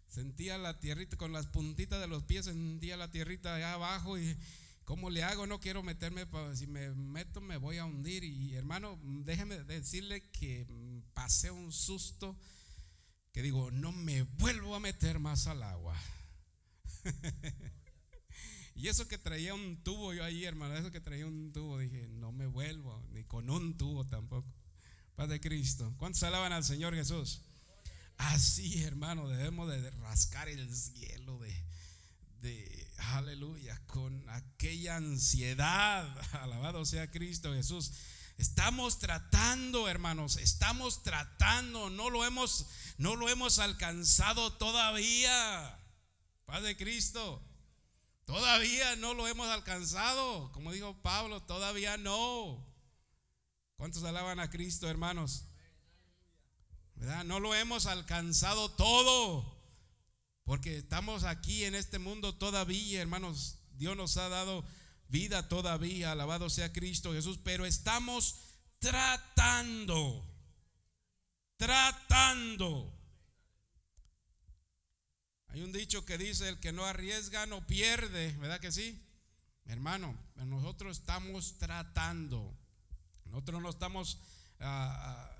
[0.06, 4.36] Sentía la tierrita con las puntitas de los pies, sentía la tierrita allá abajo y
[4.86, 5.46] ¿cómo le hago?
[5.46, 8.24] No quiero meterme, si me meto me voy a hundir.
[8.24, 10.66] Y hermano, déjeme decirle que
[11.12, 12.38] pasé un susto
[13.32, 16.00] que digo, no me vuelvo a meter más al agua.
[18.74, 22.06] y eso que traía un tubo yo ahí, hermano, eso que traía un tubo, dije,
[22.08, 24.48] no me vuelvo, ni con un tubo tampoco.
[25.16, 25.92] Paz de Cristo.
[25.98, 27.42] ¿Cuántos alaban al Señor Jesús?
[28.18, 31.52] Así, hermano, debemos de rascar el cielo de,
[32.40, 36.16] de, aleluya, con aquella ansiedad.
[36.42, 37.92] Alabado sea Cristo Jesús.
[38.38, 42.66] Estamos tratando, hermanos, estamos tratando, no lo hemos
[42.98, 45.78] no lo hemos alcanzado todavía.
[46.44, 47.42] Padre Cristo,
[48.24, 52.64] todavía no lo hemos alcanzado, como dijo Pablo, todavía no.
[53.76, 55.44] ¿Cuántos alaban a Cristo, hermanos?
[56.94, 57.24] ¿Verdad?
[57.24, 59.55] No lo hemos alcanzado todo.
[60.46, 63.58] Porque estamos aquí en este mundo todavía, hermanos.
[63.72, 64.64] Dios nos ha dado
[65.08, 66.12] vida todavía.
[66.12, 67.40] Alabado sea Cristo Jesús.
[67.42, 68.36] Pero estamos
[68.78, 70.24] tratando.
[71.56, 72.96] Tratando.
[75.48, 78.30] Hay un dicho que dice, el que no arriesga no pierde.
[78.38, 79.04] ¿Verdad que sí?
[79.64, 82.56] Hermano, nosotros estamos tratando.
[83.24, 84.20] Nosotros no estamos,
[84.60, 85.36] ah, ah,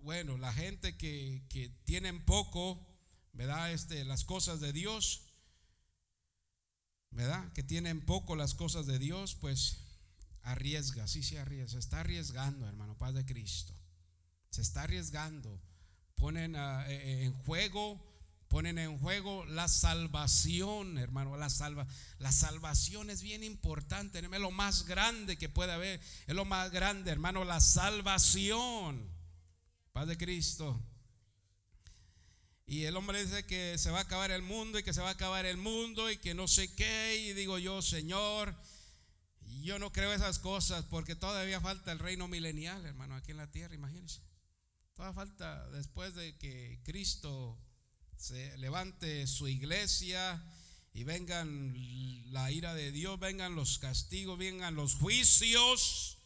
[0.00, 2.89] bueno, la gente que, que tienen poco,
[3.32, 3.72] ¿verdad?
[3.72, 5.22] Este, las cosas de Dios,
[7.10, 7.52] ¿verdad?
[7.52, 9.78] Que tienen poco las cosas de Dios, pues
[10.42, 13.74] arriesga, sí se arriesga, se está arriesgando, hermano, Paz de Cristo.
[14.50, 15.60] Se está arriesgando.
[16.16, 18.10] Ponen ah, eh, eh, en juego
[18.50, 21.36] ponen en juego la salvación, hermano.
[21.36, 21.86] La, salva,
[22.18, 26.72] la salvación es bien importante, es lo más grande que puede haber, es lo más
[26.72, 29.08] grande, hermano, la salvación.
[29.92, 30.82] Paz de Cristo.
[32.70, 35.08] Y el hombre dice que se va a acabar el mundo y que se va
[35.08, 37.16] a acabar el mundo y que no sé qué.
[37.16, 38.54] Y digo yo, Señor,
[39.62, 43.50] yo no creo esas cosas porque todavía falta el reino milenial, hermano, aquí en la
[43.50, 44.20] tierra, imagínense.
[44.94, 47.58] Todavía falta después de que Cristo
[48.16, 50.40] se levante su iglesia
[50.92, 51.74] y vengan
[52.32, 56.18] la ira de Dios, vengan los castigos, vengan los juicios,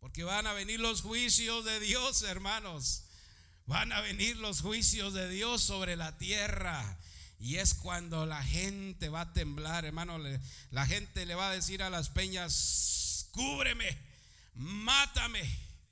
[0.00, 3.07] porque van a venir los juicios de Dios, hermanos.
[3.68, 6.96] Van a venir los juicios de Dios sobre la tierra.
[7.38, 10.18] Y es cuando la gente va a temblar, hermano.
[10.70, 13.98] La gente le va a decir a las peñas, cúbreme,
[14.54, 15.42] mátame.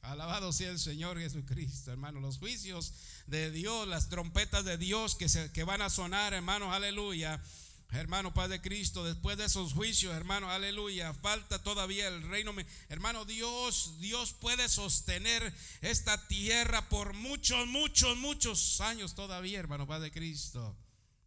[0.00, 2.18] Alabado sea el Señor Jesucristo, hermano.
[2.18, 2.94] Los juicios
[3.26, 7.42] de Dios, las trompetas de Dios que, se, que van a sonar, hermano, aleluya.
[7.90, 12.52] Hermano Padre Cristo, después de esos juicios, hermano, aleluya, falta todavía el reino.
[12.88, 20.10] Hermano, Dios, Dios puede sostener esta tierra por muchos, muchos, muchos años todavía, hermano Padre
[20.10, 20.76] Cristo.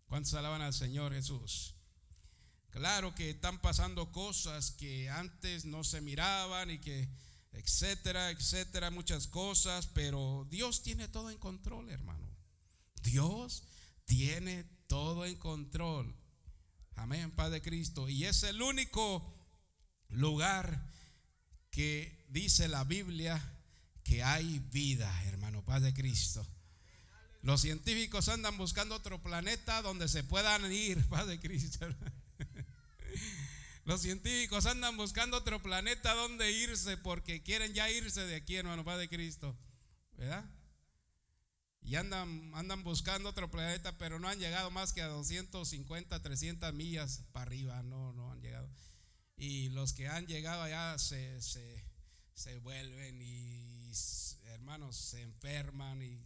[0.07, 1.75] ¿Cuántos alaban al Señor Jesús?
[2.69, 7.09] Claro que están pasando cosas que antes no se miraban y que
[7.51, 12.29] etcétera, etcétera, muchas cosas, pero Dios tiene todo en control, hermano.
[13.01, 13.63] Dios
[14.05, 16.15] tiene todo en control.
[16.99, 18.09] Amén, Padre Cristo.
[18.09, 19.33] Y es el único
[20.09, 20.85] lugar
[21.71, 23.41] que dice la Biblia
[24.03, 26.45] que hay vida, hermano, Padre Cristo.
[27.41, 31.87] Los científicos andan buscando otro planeta donde se puedan ir, Padre Cristo.
[33.85, 38.83] Los científicos andan buscando otro planeta donde irse porque quieren ya irse de aquí, hermano
[38.83, 39.57] Padre Cristo.
[40.17, 40.43] ¿Verdad?
[41.81, 46.73] Y andan, andan buscando otro planeta, pero no han llegado más que a 250, 300
[46.73, 47.81] millas para arriba.
[47.83, 48.69] No, no han llegado.
[49.37, 53.91] Y los que han llegado allá se, se vuelven y,
[54.45, 56.21] hermanos, se enferman y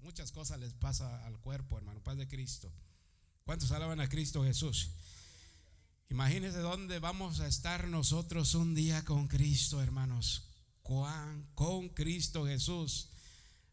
[0.00, 2.72] muchas cosas les pasa al cuerpo, hermano Padre Cristo.
[3.44, 4.90] ¿Cuántos alaban a Cristo Jesús?
[6.10, 10.48] Imagínense dónde vamos a estar nosotros un día con Cristo, hermanos.
[10.82, 13.08] Con Cristo Jesús.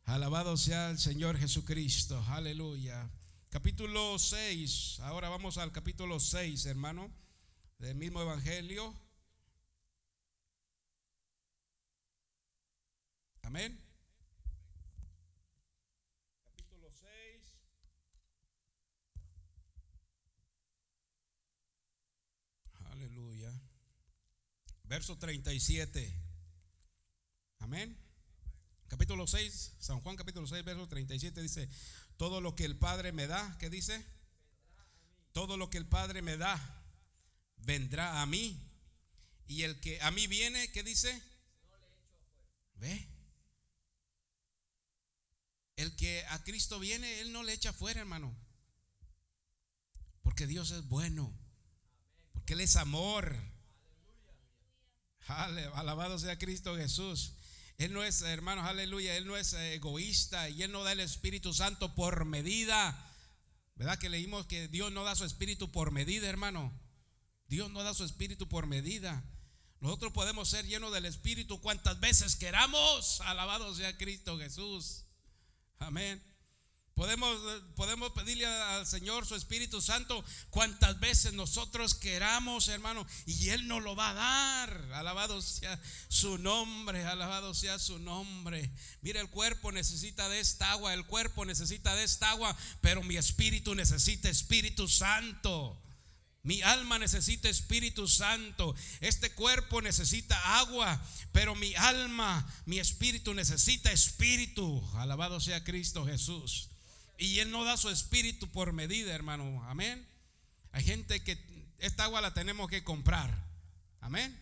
[0.06, 2.22] Alabado sea el Señor Jesucristo.
[2.30, 3.10] Aleluya.
[3.50, 5.00] Capítulo 6.
[5.02, 7.12] Ahora vamos al capítulo 6, hermano,
[7.80, 8.94] del mismo Evangelio.
[13.44, 13.78] Amén.
[16.56, 17.54] Capítulo 6.
[22.92, 23.52] Aleluya.
[24.86, 26.18] Verso 37.
[27.60, 28.01] Amén.
[28.92, 31.70] Capítulo 6, San Juan capítulo 6, verso 37 dice,
[32.18, 34.06] todo lo que el Padre me da, ¿qué dice?
[35.32, 36.60] Todo lo que el Padre me da,
[37.60, 38.62] vendrá a mí.
[39.48, 41.24] Y el que a mí viene, ¿qué dice?
[42.76, 43.08] ¿Ve?
[45.78, 48.36] El que a Cristo viene, Él no le echa fuera, hermano.
[50.22, 51.34] Porque Dios es bueno.
[52.34, 53.38] Porque Él es amor.
[55.28, 57.36] Alabado sea Cristo Jesús.
[57.84, 61.52] Él no es, hermanos, aleluya, Él no es egoísta y Él no da el Espíritu
[61.52, 62.96] Santo por medida.
[63.74, 66.72] ¿Verdad que leímos que Dios no da su Espíritu por medida, hermano?
[67.48, 69.24] Dios no da su Espíritu por medida.
[69.80, 73.20] Nosotros podemos ser llenos del Espíritu cuantas veces queramos.
[73.22, 75.06] Alabado sea Cristo Jesús.
[75.80, 76.31] Amén.
[76.94, 77.40] Podemos,
[77.76, 83.82] podemos pedirle al Señor su Espíritu Santo cuantas veces nosotros queramos, hermano, y Él nos
[83.82, 84.92] lo va a dar.
[84.94, 85.80] Alabado sea
[86.10, 88.72] su nombre, alabado sea su nombre.
[89.02, 93.18] Mira, el cuerpo necesita de esta agua, el cuerpo necesita de esta agua, pero mi
[93.18, 95.82] espíritu necesita Espíritu Santo.
[96.44, 98.76] Mi alma necesita Espíritu Santo.
[99.00, 101.00] Este cuerpo necesita agua,
[101.32, 104.84] pero mi alma, mi espíritu necesita espíritu.
[104.96, 106.71] Alabado sea Cristo Jesús.
[107.22, 109.64] Y Él no da su espíritu por medida, hermano.
[109.70, 110.08] Amén.
[110.72, 111.38] Hay gente que
[111.78, 113.32] esta agua la tenemos que comprar.
[114.00, 114.36] Amén.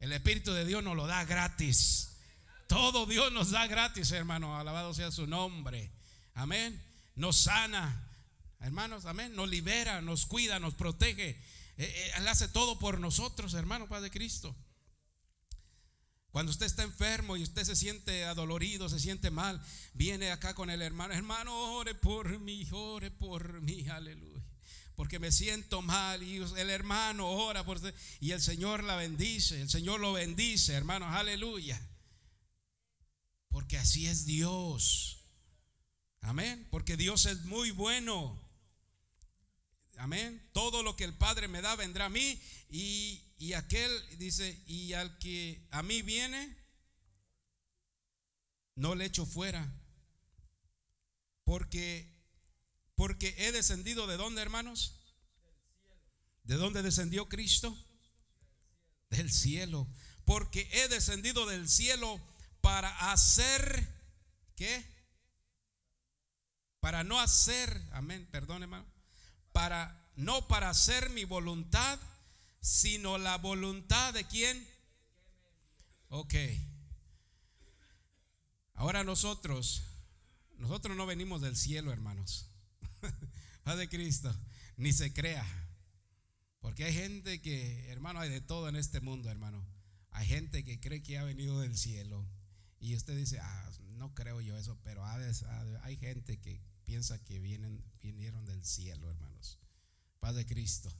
[0.00, 2.16] El Espíritu de Dios nos lo da gratis.
[2.66, 4.58] Todo Dios nos da gratis, hermano.
[4.58, 5.92] Alabado sea su nombre.
[6.34, 6.82] Amén.
[7.14, 8.04] Nos sana,
[8.58, 9.36] Hermanos, amén.
[9.36, 11.28] Nos libera, nos cuida, nos protege.
[11.28, 11.38] Eh,
[11.76, 14.56] eh, él hace todo por nosotros, hermano, Padre Cristo.
[16.34, 20.68] Cuando usted está enfermo y usted se siente adolorido, se siente mal, viene acá con
[20.68, 21.14] el hermano.
[21.14, 24.42] Hermano, ore por mí, ore por mí, aleluya.
[24.96, 29.60] Porque me siento mal y el hermano ora por usted y el Señor la bendice,
[29.60, 31.80] el Señor lo bendice, hermanos, aleluya.
[33.48, 35.20] Porque así es Dios.
[36.20, 36.66] Amén.
[36.68, 38.43] Porque Dios es muy bueno.
[39.98, 40.50] Amén.
[40.52, 42.40] Todo lo que el Padre me da vendrá a mí.
[42.70, 46.56] Y, aquel dice, y al que a mí viene,
[48.74, 49.70] no le echo fuera.
[51.44, 52.10] Porque,
[52.94, 55.00] porque he descendido de dónde, hermanos?
[56.44, 57.76] ¿De dónde descendió Cristo?
[59.10, 59.86] Del cielo.
[60.24, 62.20] Porque he descendido del cielo
[62.60, 63.88] para hacer,
[64.56, 64.84] ¿qué?
[66.80, 68.93] Para no hacer, amén, perdón hermano
[69.54, 71.98] para no para hacer mi voluntad,
[72.60, 74.66] sino la voluntad de quién?
[76.08, 76.34] Ok.
[78.74, 79.84] Ahora nosotros,
[80.58, 82.50] nosotros no venimos del cielo, hermanos.
[83.64, 84.34] de Cristo,
[84.76, 85.46] ni se crea.
[86.60, 89.64] Porque hay gente que, hermano, hay de todo en este mundo, hermano.
[90.10, 92.26] Hay gente que cree que ha venido del cielo.
[92.80, 97.82] Y usted dice, ah, no creo yo eso, pero hay gente que piensa que vienen,
[98.00, 99.58] vinieron del cielo, hermanos.
[100.20, 100.92] Paz de Cristo.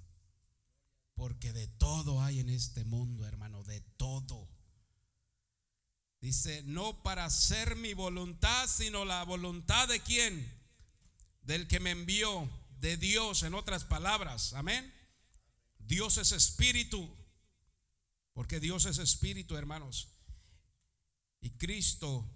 [1.14, 4.48] Porque de todo hay en este mundo, hermano, de todo.
[6.20, 10.50] Dice, no para hacer mi voluntad, sino la voluntad de quién?
[11.42, 14.54] Del que me envió, de Dios, en otras palabras.
[14.54, 14.92] Amén.
[15.78, 17.14] Dios es espíritu.
[18.32, 20.08] Porque Dios es espíritu, hermanos.
[21.40, 22.28] Y Cristo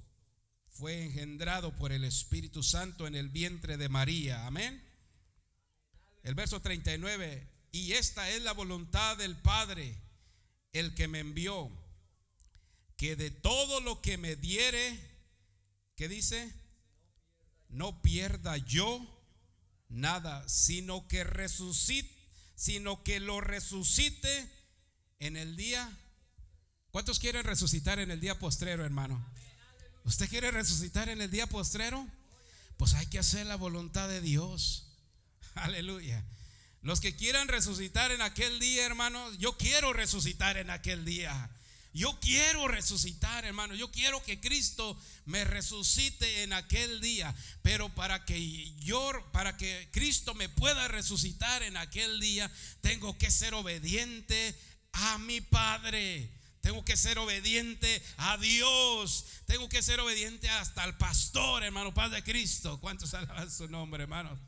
[0.79, 4.47] fue engendrado por el Espíritu Santo en el vientre de María.
[4.47, 4.81] Amén.
[6.23, 10.01] El verso 39, y esta es la voluntad del Padre,
[10.73, 11.69] el que me envió,
[12.97, 14.97] que de todo lo que me diere,
[15.97, 16.53] ¿qué dice?
[17.69, 19.05] No pierda yo
[19.89, 22.09] nada, sino que resucite,
[22.55, 24.49] sino que lo resucite
[25.19, 25.91] en el día.
[26.93, 29.38] ¿Cuántos quieren resucitar en el día postrero, hermano?
[30.05, 32.07] ¿Usted quiere resucitar en el día postrero?
[32.77, 34.87] Pues hay que hacer la voluntad de Dios.
[35.55, 36.25] Aleluya.
[36.83, 41.51] Los que quieran resucitar en aquel día, hermanos, yo quiero resucitar en aquel día.
[41.93, 43.75] Yo quiero resucitar, hermano.
[43.75, 47.35] Yo quiero que Cristo me resucite en aquel día.
[47.63, 52.51] Pero para que yo, para que Cristo me pueda resucitar en aquel día,
[52.83, 54.55] tengo que ser obediente
[54.93, 56.31] a mi Padre.
[56.61, 59.25] Tengo que ser obediente a Dios.
[59.47, 62.81] Tengo que ser obediente hasta al pastor, hermano, Padre Cristo.
[62.81, 64.39] ¿Cuántos alaban su nombre, hermano?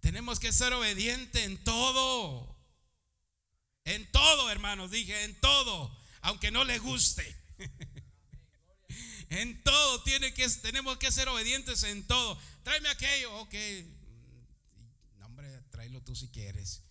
[0.00, 2.56] Tenemos que ser obedientes en todo.
[3.84, 7.36] En todo, hermanos, dije, en todo, aunque no le guste.
[9.32, 12.38] En todo tiene que, tenemos que ser obedientes en todo.
[12.64, 13.54] Tráeme aquello, ok.
[15.18, 16.82] No, hombre, tráelo tú si quieres.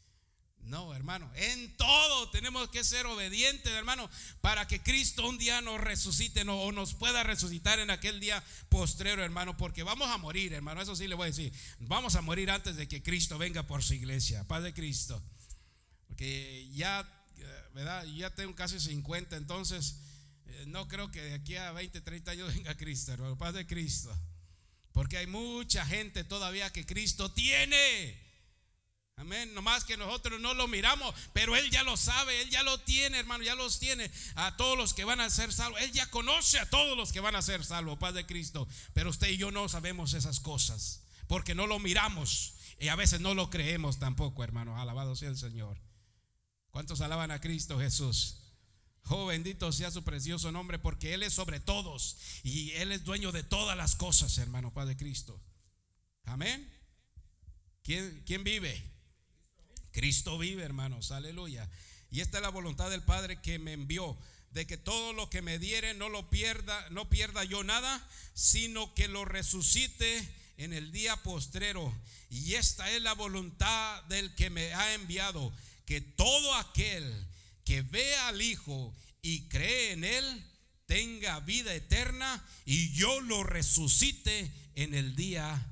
[0.72, 4.10] No, hermano, en todo tenemos que ser obedientes, hermano,
[4.40, 9.22] para que Cristo un día nos resucite o nos pueda resucitar en aquel día postrero,
[9.22, 12.50] hermano, porque vamos a morir, hermano, eso sí le voy a decir, vamos a morir
[12.50, 15.22] antes de que Cristo venga por su iglesia, paz de Cristo,
[16.08, 17.02] porque ya,
[17.36, 18.06] eh, ¿verdad?
[18.06, 19.98] Ya tengo casi 50, entonces
[20.46, 23.68] eh, no creo que de aquí a 20, 30 años venga Cristo, hermano, paz de
[23.68, 24.18] Cristo,
[24.94, 28.31] porque hay mucha gente todavía que Cristo tiene.
[29.22, 29.54] Amén.
[29.54, 33.20] Nomás que nosotros no lo miramos, pero Él ya lo sabe, Él ya lo tiene,
[33.20, 35.80] hermano, ya los tiene a todos los que van a ser salvos.
[35.80, 38.68] Él ya conoce a todos los que van a ser salvos, paz de Cristo.
[38.94, 43.22] Pero usted y yo no sabemos esas cosas, porque no lo miramos y a veces
[43.22, 44.82] no lo creemos tampoco, hermano.
[44.82, 45.80] Alabado sea el Señor.
[46.72, 48.38] ¿Cuántos alaban a Cristo Jesús?
[49.06, 53.32] Oh, bendito sea su precioso nombre, porque Él es sobre todos y Él es dueño
[53.32, 55.40] de todas las cosas, hermano, Padre Cristo.
[56.24, 56.68] Amén.
[57.84, 58.91] ¿Quién, quién vive?
[59.92, 61.70] Cristo vive, hermanos, aleluya.
[62.12, 64.18] Y esta es la voluntad del Padre que me envió,
[64.52, 68.94] de que todo lo que me diere no lo pierda, no pierda yo nada, sino
[68.94, 70.28] que lo resucite
[70.58, 71.94] en el día postrero.
[72.30, 75.54] Y esta es la voluntad del que me ha enviado,
[75.86, 77.28] que todo aquel
[77.64, 80.46] que vea al Hijo y cree en él
[80.86, 85.66] tenga vida eterna y yo lo resucite en el día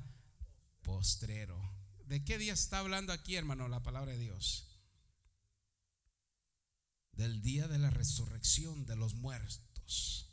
[0.82, 1.59] postrero.
[2.10, 4.66] ¿De qué día está hablando aquí, hermano, la palabra de Dios?
[7.12, 10.26] Del día de la resurrección de los muertos.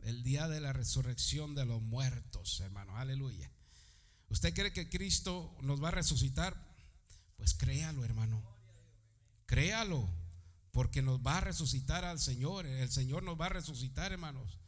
[0.00, 2.96] El día de la resurrección de los muertos, hermano.
[2.96, 3.52] Aleluya.
[4.30, 6.56] ¿Usted cree que Cristo nos va a resucitar?
[7.36, 8.42] Pues créalo, hermano.
[9.46, 10.12] Créalo,
[10.72, 12.66] porque nos va a resucitar al Señor.
[12.66, 14.58] El Señor nos va a resucitar, hermanos.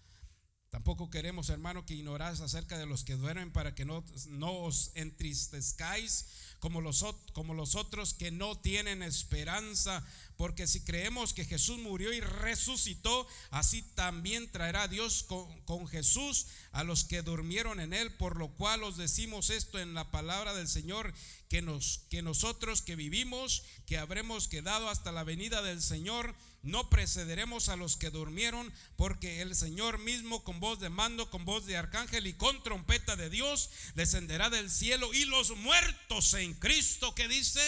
[0.75, 4.91] Tampoco queremos, hermano, que ignoráis acerca de los que duermen para que no, no os
[4.97, 6.27] entristezcáis
[6.59, 10.05] como los, como los otros que no tienen esperanza.
[10.37, 16.47] Porque si creemos que Jesús murió y resucitó, así también traerá Dios con, con Jesús
[16.73, 18.11] a los que durmieron en él.
[18.11, 21.15] Por lo cual os decimos esto en la palabra del Señor,
[21.49, 26.35] que, nos, que nosotros que vivimos, que habremos quedado hasta la venida del Señor,
[26.65, 31.45] no precederemos a los que durmieron, porque el Señor mismo con voz de mando, con
[31.45, 36.55] voz de arcángel y con trompeta de Dios descenderá del cielo y los muertos en
[36.55, 37.61] Cristo que dice,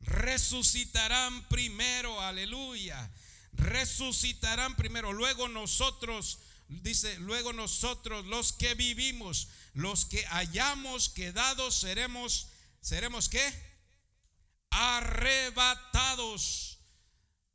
[0.00, 3.10] resucitarán primero, aleluya,
[3.52, 12.48] resucitarán primero, luego nosotros, dice, luego nosotros los que vivimos, los que hayamos quedado, seremos,
[12.80, 13.71] seremos qué?
[14.72, 16.80] Arrebatados.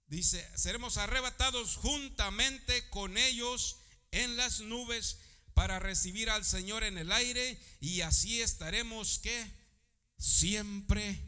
[0.07, 3.77] Dice, seremos arrebatados juntamente con ellos
[4.11, 5.19] en las nubes
[5.53, 9.51] para recibir al Señor en el aire y así estaremos que
[10.17, 11.21] siempre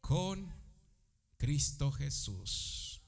[0.00, 0.54] con
[1.38, 3.00] Cristo Jesús.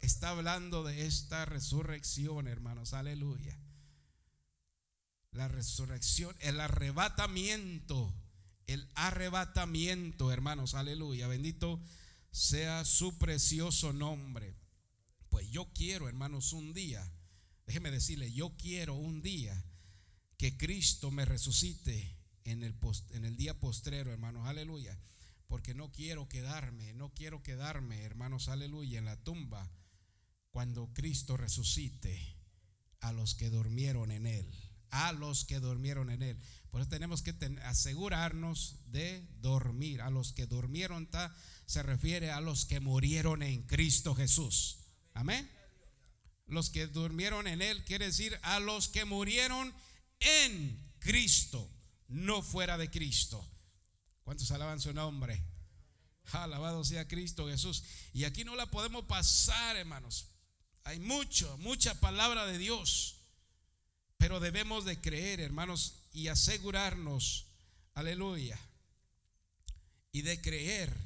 [0.00, 3.56] Está hablando de esta resurrección, hermanos, aleluya.
[5.30, 8.12] La resurrección, el arrebatamiento
[8.66, 11.80] el arrebatamiento, hermanos, aleluya, bendito
[12.30, 14.54] sea su precioso nombre.
[15.28, 17.10] Pues yo quiero, hermanos, un día,
[17.66, 19.64] déjeme decirle, yo quiero un día
[20.36, 24.98] que Cristo me resucite en el, día postrero, hermanos, aleluya.
[25.46, 29.70] Porque no quiero quedarme, no quiero quedarme, hermanos, aleluya, en la tumba
[30.50, 32.36] cuando Cristo resucite
[33.00, 36.38] a los que durmieron en él, a los que durmieron en él.
[36.70, 37.34] Por eso tenemos que
[37.64, 40.00] asegurarnos de dormir.
[40.00, 41.08] A los que durmieron
[41.66, 44.78] se refiere a los que murieron en Cristo Jesús.
[45.14, 45.50] Amén.
[46.46, 49.72] Los que durmieron en Él quiere decir a los que murieron
[50.20, 51.68] en Cristo,
[52.08, 53.46] no fuera de Cristo.
[54.24, 55.42] ¿Cuántos alaban su nombre?
[56.32, 57.82] Alabado sea Cristo Jesús.
[58.12, 60.28] Y aquí no la podemos pasar, hermanos.
[60.84, 63.21] Hay mucho, mucha palabra de Dios.
[64.22, 67.48] Pero debemos de creer, hermanos, y asegurarnos,
[67.94, 68.56] aleluya,
[70.12, 70.96] y de creer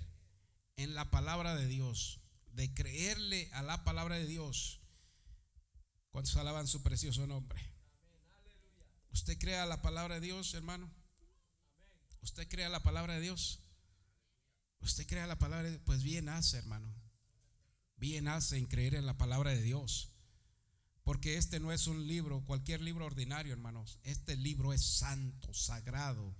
[0.76, 2.20] en la palabra de Dios,
[2.52, 4.80] de creerle a la palabra de Dios.
[6.10, 7.58] ¿Cuántos alaban su precioso nombre?
[9.14, 10.86] ¿Usted cree a la palabra de Dios, hermano?
[12.20, 13.60] ¿Usted cree a la palabra de Dios?
[14.82, 15.82] ¿Usted cree a la palabra de Dios?
[15.86, 16.92] Pues bien hace, hermano.
[17.96, 20.10] Bien hace en creer en la palabra de Dios.
[21.06, 24.00] Porque este no es un libro, cualquier libro ordinario, hermanos.
[24.02, 26.34] Este libro es santo, sagrado.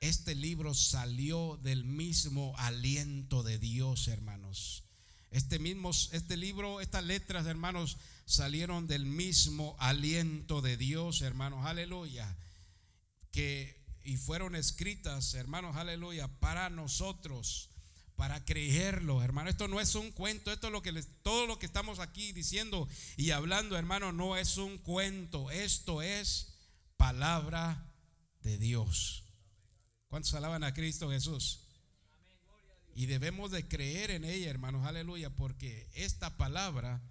[0.00, 4.82] Este libro salió del mismo aliento de Dios, hermanos.
[5.30, 12.36] Este mismo, este libro, estas letras, hermanos, salieron del mismo aliento de Dios, hermanos, aleluya,
[13.30, 17.70] que y fueron escritas, hermanos, aleluya, para nosotros,
[18.16, 19.50] para creerlo, hermano.
[19.50, 20.92] Esto no es un cuento, esto es lo que
[21.22, 26.54] todo lo que estamos aquí diciendo y hablando, hermano, no es un cuento, esto es
[26.96, 27.92] palabra
[28.42, 29.24] de Dios.
[30.08, 31.60] ¿Cuántos alaban a Cristo Jesús?
[32.94, 37.02] Y debemos de creer en ella, hermanos, aleluya, porque esta palabra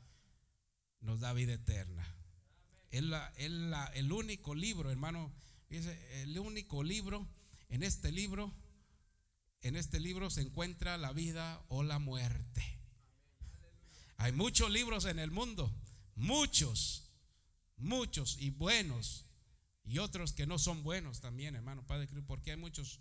[1.01, 2.11] nos da vida eterna.
[2.89, 3.31] Es, la,
[3.93, 5.31] el único libro, hermano,
[5.69, 7.27] el único libro,
[7.69, 8.51] en este libro,
[9.65, 12.63] en este libro se encuentra la vida o la muerte.
[14.17, 15.73] Hay muchos libros en el mundo,
[16.13, 17.09] muchos,
[17.75, 19.25] muchos y buenos,
[19.83, 22.99] y otros que no son buenos también, hermano Padre porque hay muchos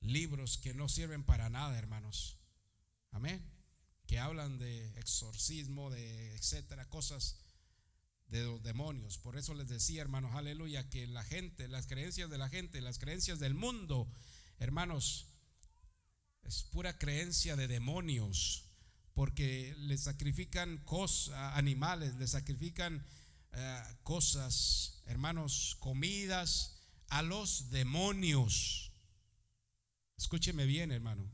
[0.00, 2.38] libros que no sirven para nada, hermanos.
[3.10, 3.44] Amén.
[4.06, 7.40] Que hablan de exorcismo, de etcétera, cosas
[8.28, 9.18] de los demonios.
[9.18, 13.00] Por eso les decía, hermanos, aleluya, que la gente, las creencias de la gente, las
[13.00, 14.08] creencias del mundo,
[14.60, 15.26] hermanos,
[16.48, 18.64] es pura creencia de demonios,
[19.12, 23.04] porque le sacrifican cosas, animales, le sacrifican
[23.52, 28.92] eh, cosas, hermanos, comidas a los demonios.
[30.16, 31.30] Escúcheme bien, hermano.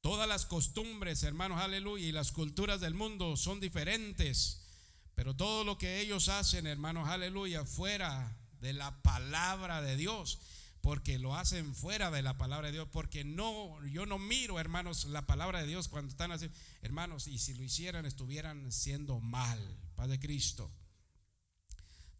[0.00, 4.66] Todas las costumbres, hermanos, aleluya, y las culturas del mundo son diferentes,
[5.14, 10.40] pero todo lo que ellos hacen, hermanos, aleluya, fuera de la palabra de Dios,
[10.82, 15.06] porque lo hacen fuera de la palabra de Dios, porque no, yo no miro, hermanos,
[15.06, 16.50] la palabra de Dios cuando están así,
[16.82, 19.58] hermanos, y si lo hicieran estuvieran siendo mal,
[19.94, 20.70] Padre Cristo.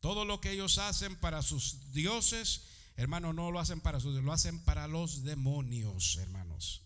[0.00, 2.62] Todo lo que ellos hacen para sus dioses,
[2.96, 6.82] Hermanos, no lo hacen para sus, lo hacen para los demonios, hermanos.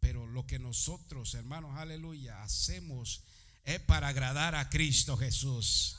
[0.00, 3.22] Pero lo que nosotros, hermanos, aleluya, hacemos
[3.64, 5.98] es para agradar a Cristo Jesús.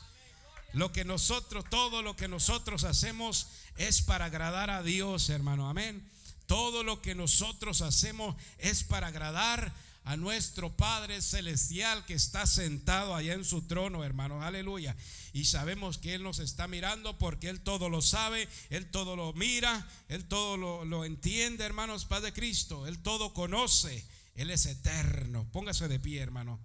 [0.74, 3.48] Lo que nosotros, todo lo que nosotros hacemos
[3.78, 5.70] es para agradar a Dios, hermano.
[5.70, 6.08] Amén.
[6.46, 9.74] Todo lo que nosotros hacemos es para agradar
[10.08, 14.42] a nuestro Padre Celestial que está sentado allá en su trono, hermanos.
[14.42, 14.96] Aleluya.
[15.34, 19.34] Y sabemos que Él nos está mirando porque Él todo lo sabe, Él todo lo
[19.34, 22.88] mira, Él todo lo, lo entiende, hermanos, Padre Cristo.
[22.88, 24.06] Él todo conoce.
[24.36, 25.46] Él es eterno.
[25.52, 26.58] Póngase de pie, hermano.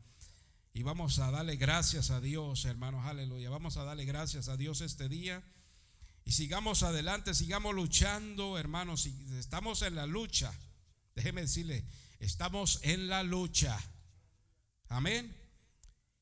[0.75, 3.07] Y vamos a darle gracias a Dios, hermanos.
[3.07, 3.51] Aleluya.
[3.51, 5.43] Vamos a darle gracias a Dios este día.
[6.25, 9.07] Y sigamos adelante, sigamos luchando, hermanos.
[9.39, 10.53] Estamos en la lucha.
[11.15, 11.85] Déjeme decirle,
[12.23, 13.77] Estamos en la lucha.
[14.89, 15.37] Amén.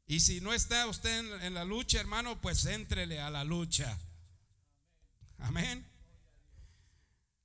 [0.07, 3.99] Y si no está usted en, la lucha, hermano, pues éntrele a la lucha.
[5.37, 5.87] Amén.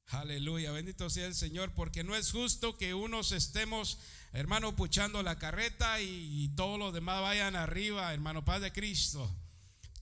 [0.05, 3.99] Aleluya, bendito sea el Señor, porque no es justo que unos estemos,
[4.35, 9.33] hermano, puchando la carreta y, y todos los demás vayan arriba, hermano, Paz de Cristo.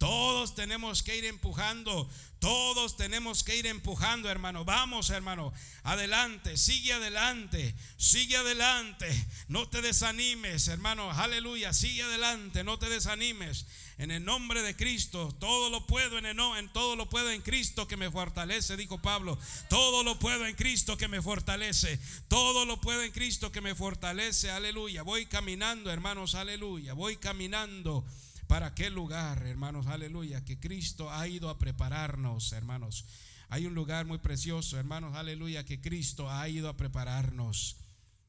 [0.04, 2.10] Todos tenemos que ir empujando,
[2.40, 4.66] todos tenemos que ir empujando, hermano.
[4.66, 5.54] Vamos, hermano,
[5.84, 9.08] adelante, sigue adelante, sigue adelante.
[9.48, 11.10] No te desanimes, hermano.
[11.10, 13.66] Aleluya, sigue adelante, no te desanimes.
[13.98, 17.42] En el nombre de Cristo, todo lo puedo en el en todo lo puedo en
[17.42, 19.38] Cristo que me fortalece, dijo Pablo.
[19.70, 22.00] Todo lo puedo en Cristo que me fortalece.
[22.28, 24.50] Todo lo puedo en Cristo que me fortalece.
[24.50, 25.04] Aleluya.
[25.04, 26.94] Voy caminando, hermanos, aleluya.
[26.94, 28.04] Voy caminando
[28.48, 33.06] para qué lugar, hermanos, aleluya, que Cristo ha ido a prepararnos, hermanos.
[33.50, 37.78] Hay un lugar muy precioso, hermanos, aleluya, que Cristo ha ido a prepararnos,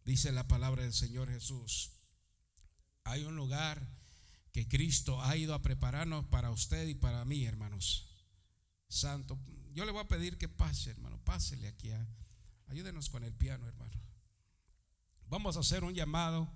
[0.04, 1.90] dice la palabra del Señor Jesús.
[3.04, 3.86] Hay un lugar
[4.54, 8.06] que Cristo ha ido a prepararnos para usted y para mí, hermanos.
[8.86, 9.36] Santo,
[9.72, 11.90] yo le voy a pedir que pase, hermano, pásele aquí.
[12.68, 14.00] ayúdenos con el piano, hermano.
[15.26, 16.48] Vamos a hacer un llamado.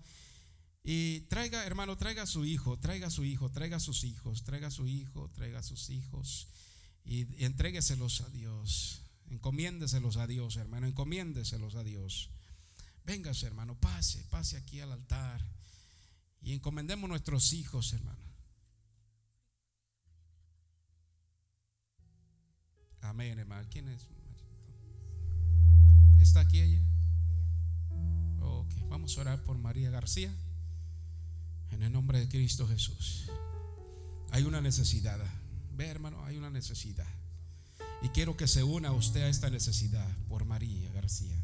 [0.85, 4.45] Y traiga, hermano, traiga a su hijo, traiga a su hijo, traiga a sus hijos,
[4.45, 6.47] traiga a su hijo, traiga a sus hijos
[7.05, 9.03] y entrégueselos a Dios.
[9.29, 12.31] Encomiéndeselos a Dios, hermano, encomiéndeselos a Dios.
[13.05, 15.59] Véngase, hermano, pase, pase aquí al altar
[16.41, 18.19] y encomendemos nuestros hijos, hermano.
[23.01, 23.67] Amén, hermano.
[23.71, 24.07] ¿Quién es?
[26.21, 26.83] ¿Está aquí ella?
[28.41, 30.33] Ok, vamos a orar por María García.
[31.71, 33.31] En el nombre de Cristo Jesús.
[34.31, 35.19] Hay una necesidad.
[35.75, 37.07] Ve, hermano, hay una necesidad.
[38.03, 41.37] Y quiero que se una usted a esta necesidad por María García.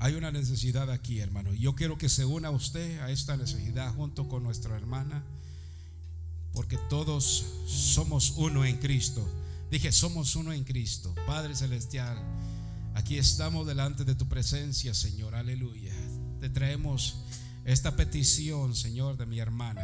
[0.00, 1.52] Hay una necesidad aquí, hermano.
[1.52, 5.22] Yo quiero que se una usted a esta necesidad junto con nuestra hermana.
[6.54, 9.28] Porque todos somos uno en Cristo.
[9.70, 11.14] Dije, somos uno en Cristo.
[11.26, 12.18] Padre Celestial,
[12.94, 15.34] aquí estamos delante de tu presencia, Señor.
[15.34, 15.92] Aleluya.
[16.40, 17.18] te traemos
[17.66, 19.82] esta petición, Señor, de mi hermana,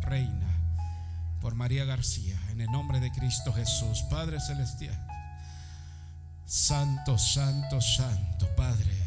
[0.00, 5.06] reina, por María García, en el nombre de Cristo Jesús, Padre Celestial.
[6.46, 8.99] Santo, santo, santo, Padre,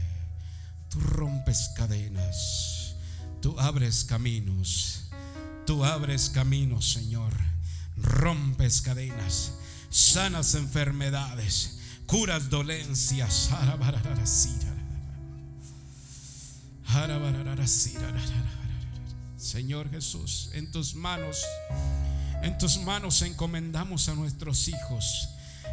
[0.93, 2.95] tú rompes cadenas,
[3.41, 5.05] tú abres caminos,
[5.65, 7.33] tú abres caminos, Señor,
[7.97, 9.53] rompes cadenas,
[9.89, 13.49] sanas enfermedades, curas dolencias.
[19.37, 21.43] Señor Jesús, en tus manos,
[22.43, 25.29] en tus manos encomendamos a nuestros hijos.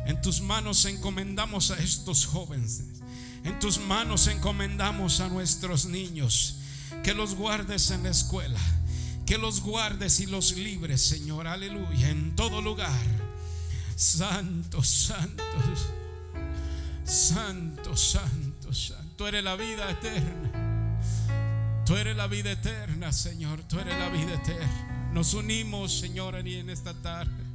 [0.06, 2.99] En tus manos encomendamos a estos jóvenes.
[3.44, 6.56] En tus manos encomendamos a nuestros niños.
[7.02, 8.60] Que los guardes en la escuela.
[9.26, 11.46] Que los guardes y los libres, Señor.
[11.46, 12.10] Aleluya.
[12.10, 12.90] En todo lugar.
[13.96, 15.44] Santo, santo.
[17.04, 19.14] Santo, santo, santo.
[19.16, 20.98] Tú eres la vida eterna.
[21.86, 23.62] Tú eres la vida eterna, Señor.
[23.64, 25.10] Tú eres la vida eterna.
[25.12, 27.50] Nos unimos, Señor, en esta tarde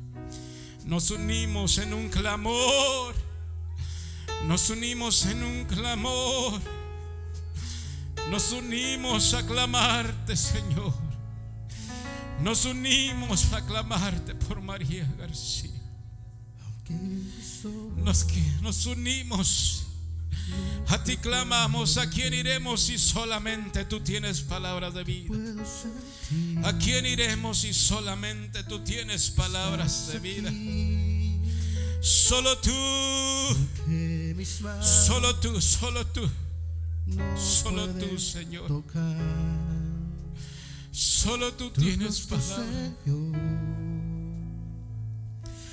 [0.86, 3.16] nos unimos en un clamor.
[4.48, 6.62] Nos unimos en un clamor.
[8.30, 10.94] Nos unimos a clamarte, Señor.
[12.42, 15.72] Nos unimos a clamarte por María García.
[18.62, 19.86] Nos, unimos
[20.88, 25.36] a ti clamamos, ¿a quién iremos si solamente tú tienes palabras de vida?
[26.64, 30.52] ¿A quién iremos si solamente tú tienes palabras de vida?
[32.02, 32.72] Solo tú,
[34.82, 36.30] solo tú, solo tú,
[37.38, 38.84] solo tú, Señor.
[40.92, 42.92] Solo tú tienes palabras.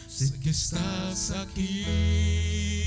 [0.08, 2.81] Sé que estás aquí.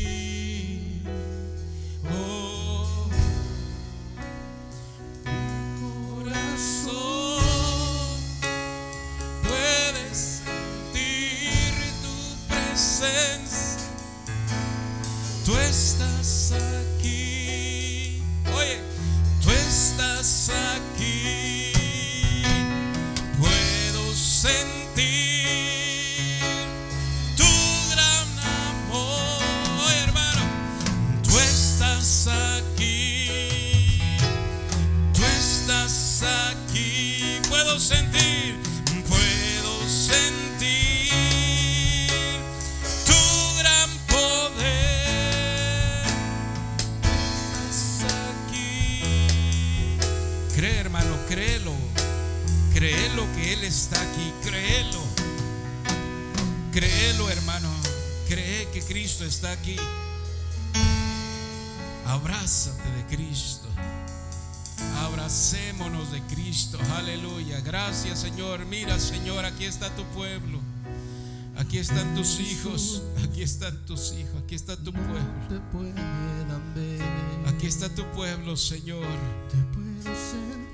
[78.25, 79.05] Pueblo, Señor.
[79.51, 80.65] Te puedo sentir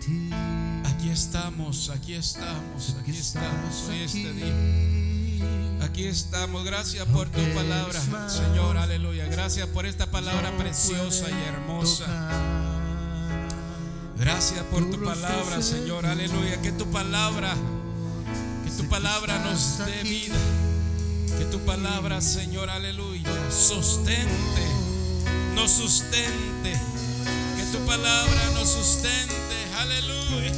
[1.11, 5.85] estamos, aquí estamos, aquí estamos hoy este día.
[5.85, 7.99] Aquí estamos, gracias por tu palabra,
[8.29, 9.25] Señor, aleluya.
[9.25, 12.05] Gracias por esta palabra preciosa y hermosa.
[14.17, 16.61] Gracias por tu palabra, Señor, aleluya.
[16.61, 17.53] Que tu palabra,
[18.63, 20.37] que tu palabra nos dé vida.
[21.37, 24.63] Que tu palabra, Señor, aleluya, sustente,
[25.55, 26.90] nos sustente.
[27.91, 29.35] Palabra nos sustente,
[29.77, 30.53] aleluya.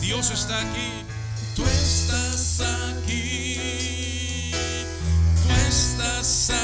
[0.00, 1.04] Dios está aquí,
[1.54, 2.60] tú estás
[2.98, 4.50] aquí,
[5.40, 6.61] tú estás aquí.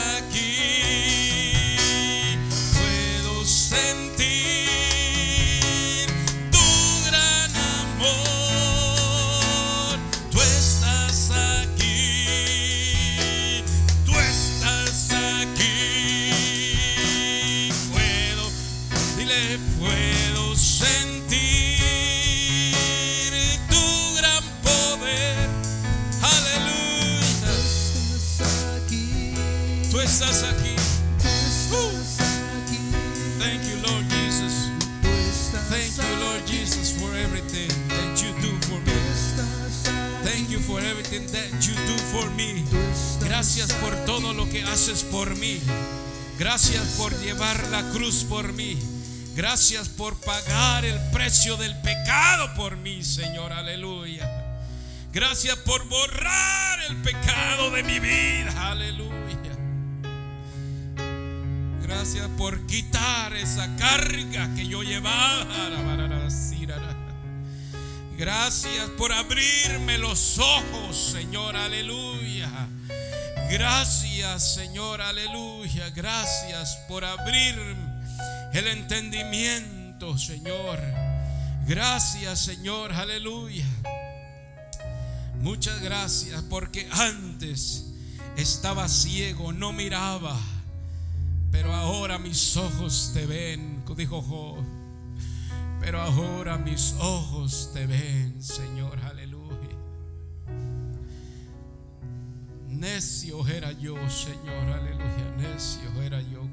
[49.70, 53.52] Gracias por pagar el precio del pecado por mí, Señor.
[53.52, 54.26] Aleluya.
[55.12, 58.70] Gracias por borrar el pecado de mi vida.
[58.70, 59.52] Aleluya.
[61.82, 65.46] Gracias por quitar esa carga que yo llevaba.
[68.16, 72.48] Gracias por abrirme los ojos, Señor, aleluya.
[73.50, 75.90] Gracias, Señor, aleluya.
[75.90, 77.54] Gracias por abrir
[78.52, 80.80] el entendimiento, Señor.
[81.66, 83.66] Gracias, Señor, aleluya.
[85.40, 87.92] Muchas gracias porque antes
[88.36, 90.36] estaba ciego, no miraba,
[91.50, 94.64] pero ahora mis ojos te ven, dijo Job.
[95.80, 99.76] Pero ahora mis ojos te ven, Señor, aleluya.
[102.68, 105.36] Necio era yo, Señor, aleluya.
[105.36, 106.47] Necio era yo.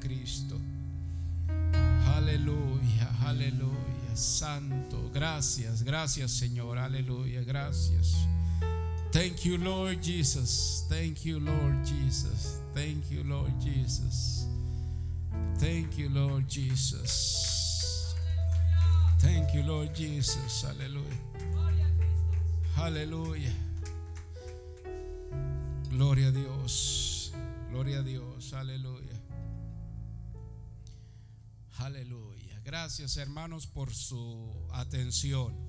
[2.13, 4.15] Aleluya, aleluya.
[4.15, 8.15] Santo, gracias, gracias, Señor, aleluya, gracias.
[9.11, 10.85] Thank you, Lord Jesus.
[10.89, 12.59] Thank you, Lord Jesus.
[12.73, 14.45] Thank you, Lord Jesus.
[15.57, 18.13] Thank you, Lord Jesus.
[19.19, 20.65] Thank you, Lord Jesus.
[20.65, 21.17] Aleluya.
[22.77, 23.51] Aleluya.
[25.89, 27.31] Gloria a Dios.
[27.71, 28.53] Gloria a Dios.
[28.53, 29.04] Aleluya.
[31.77, 32.61] Aleluya.
[32.63, 35.64] Gracias hermanos por su atención.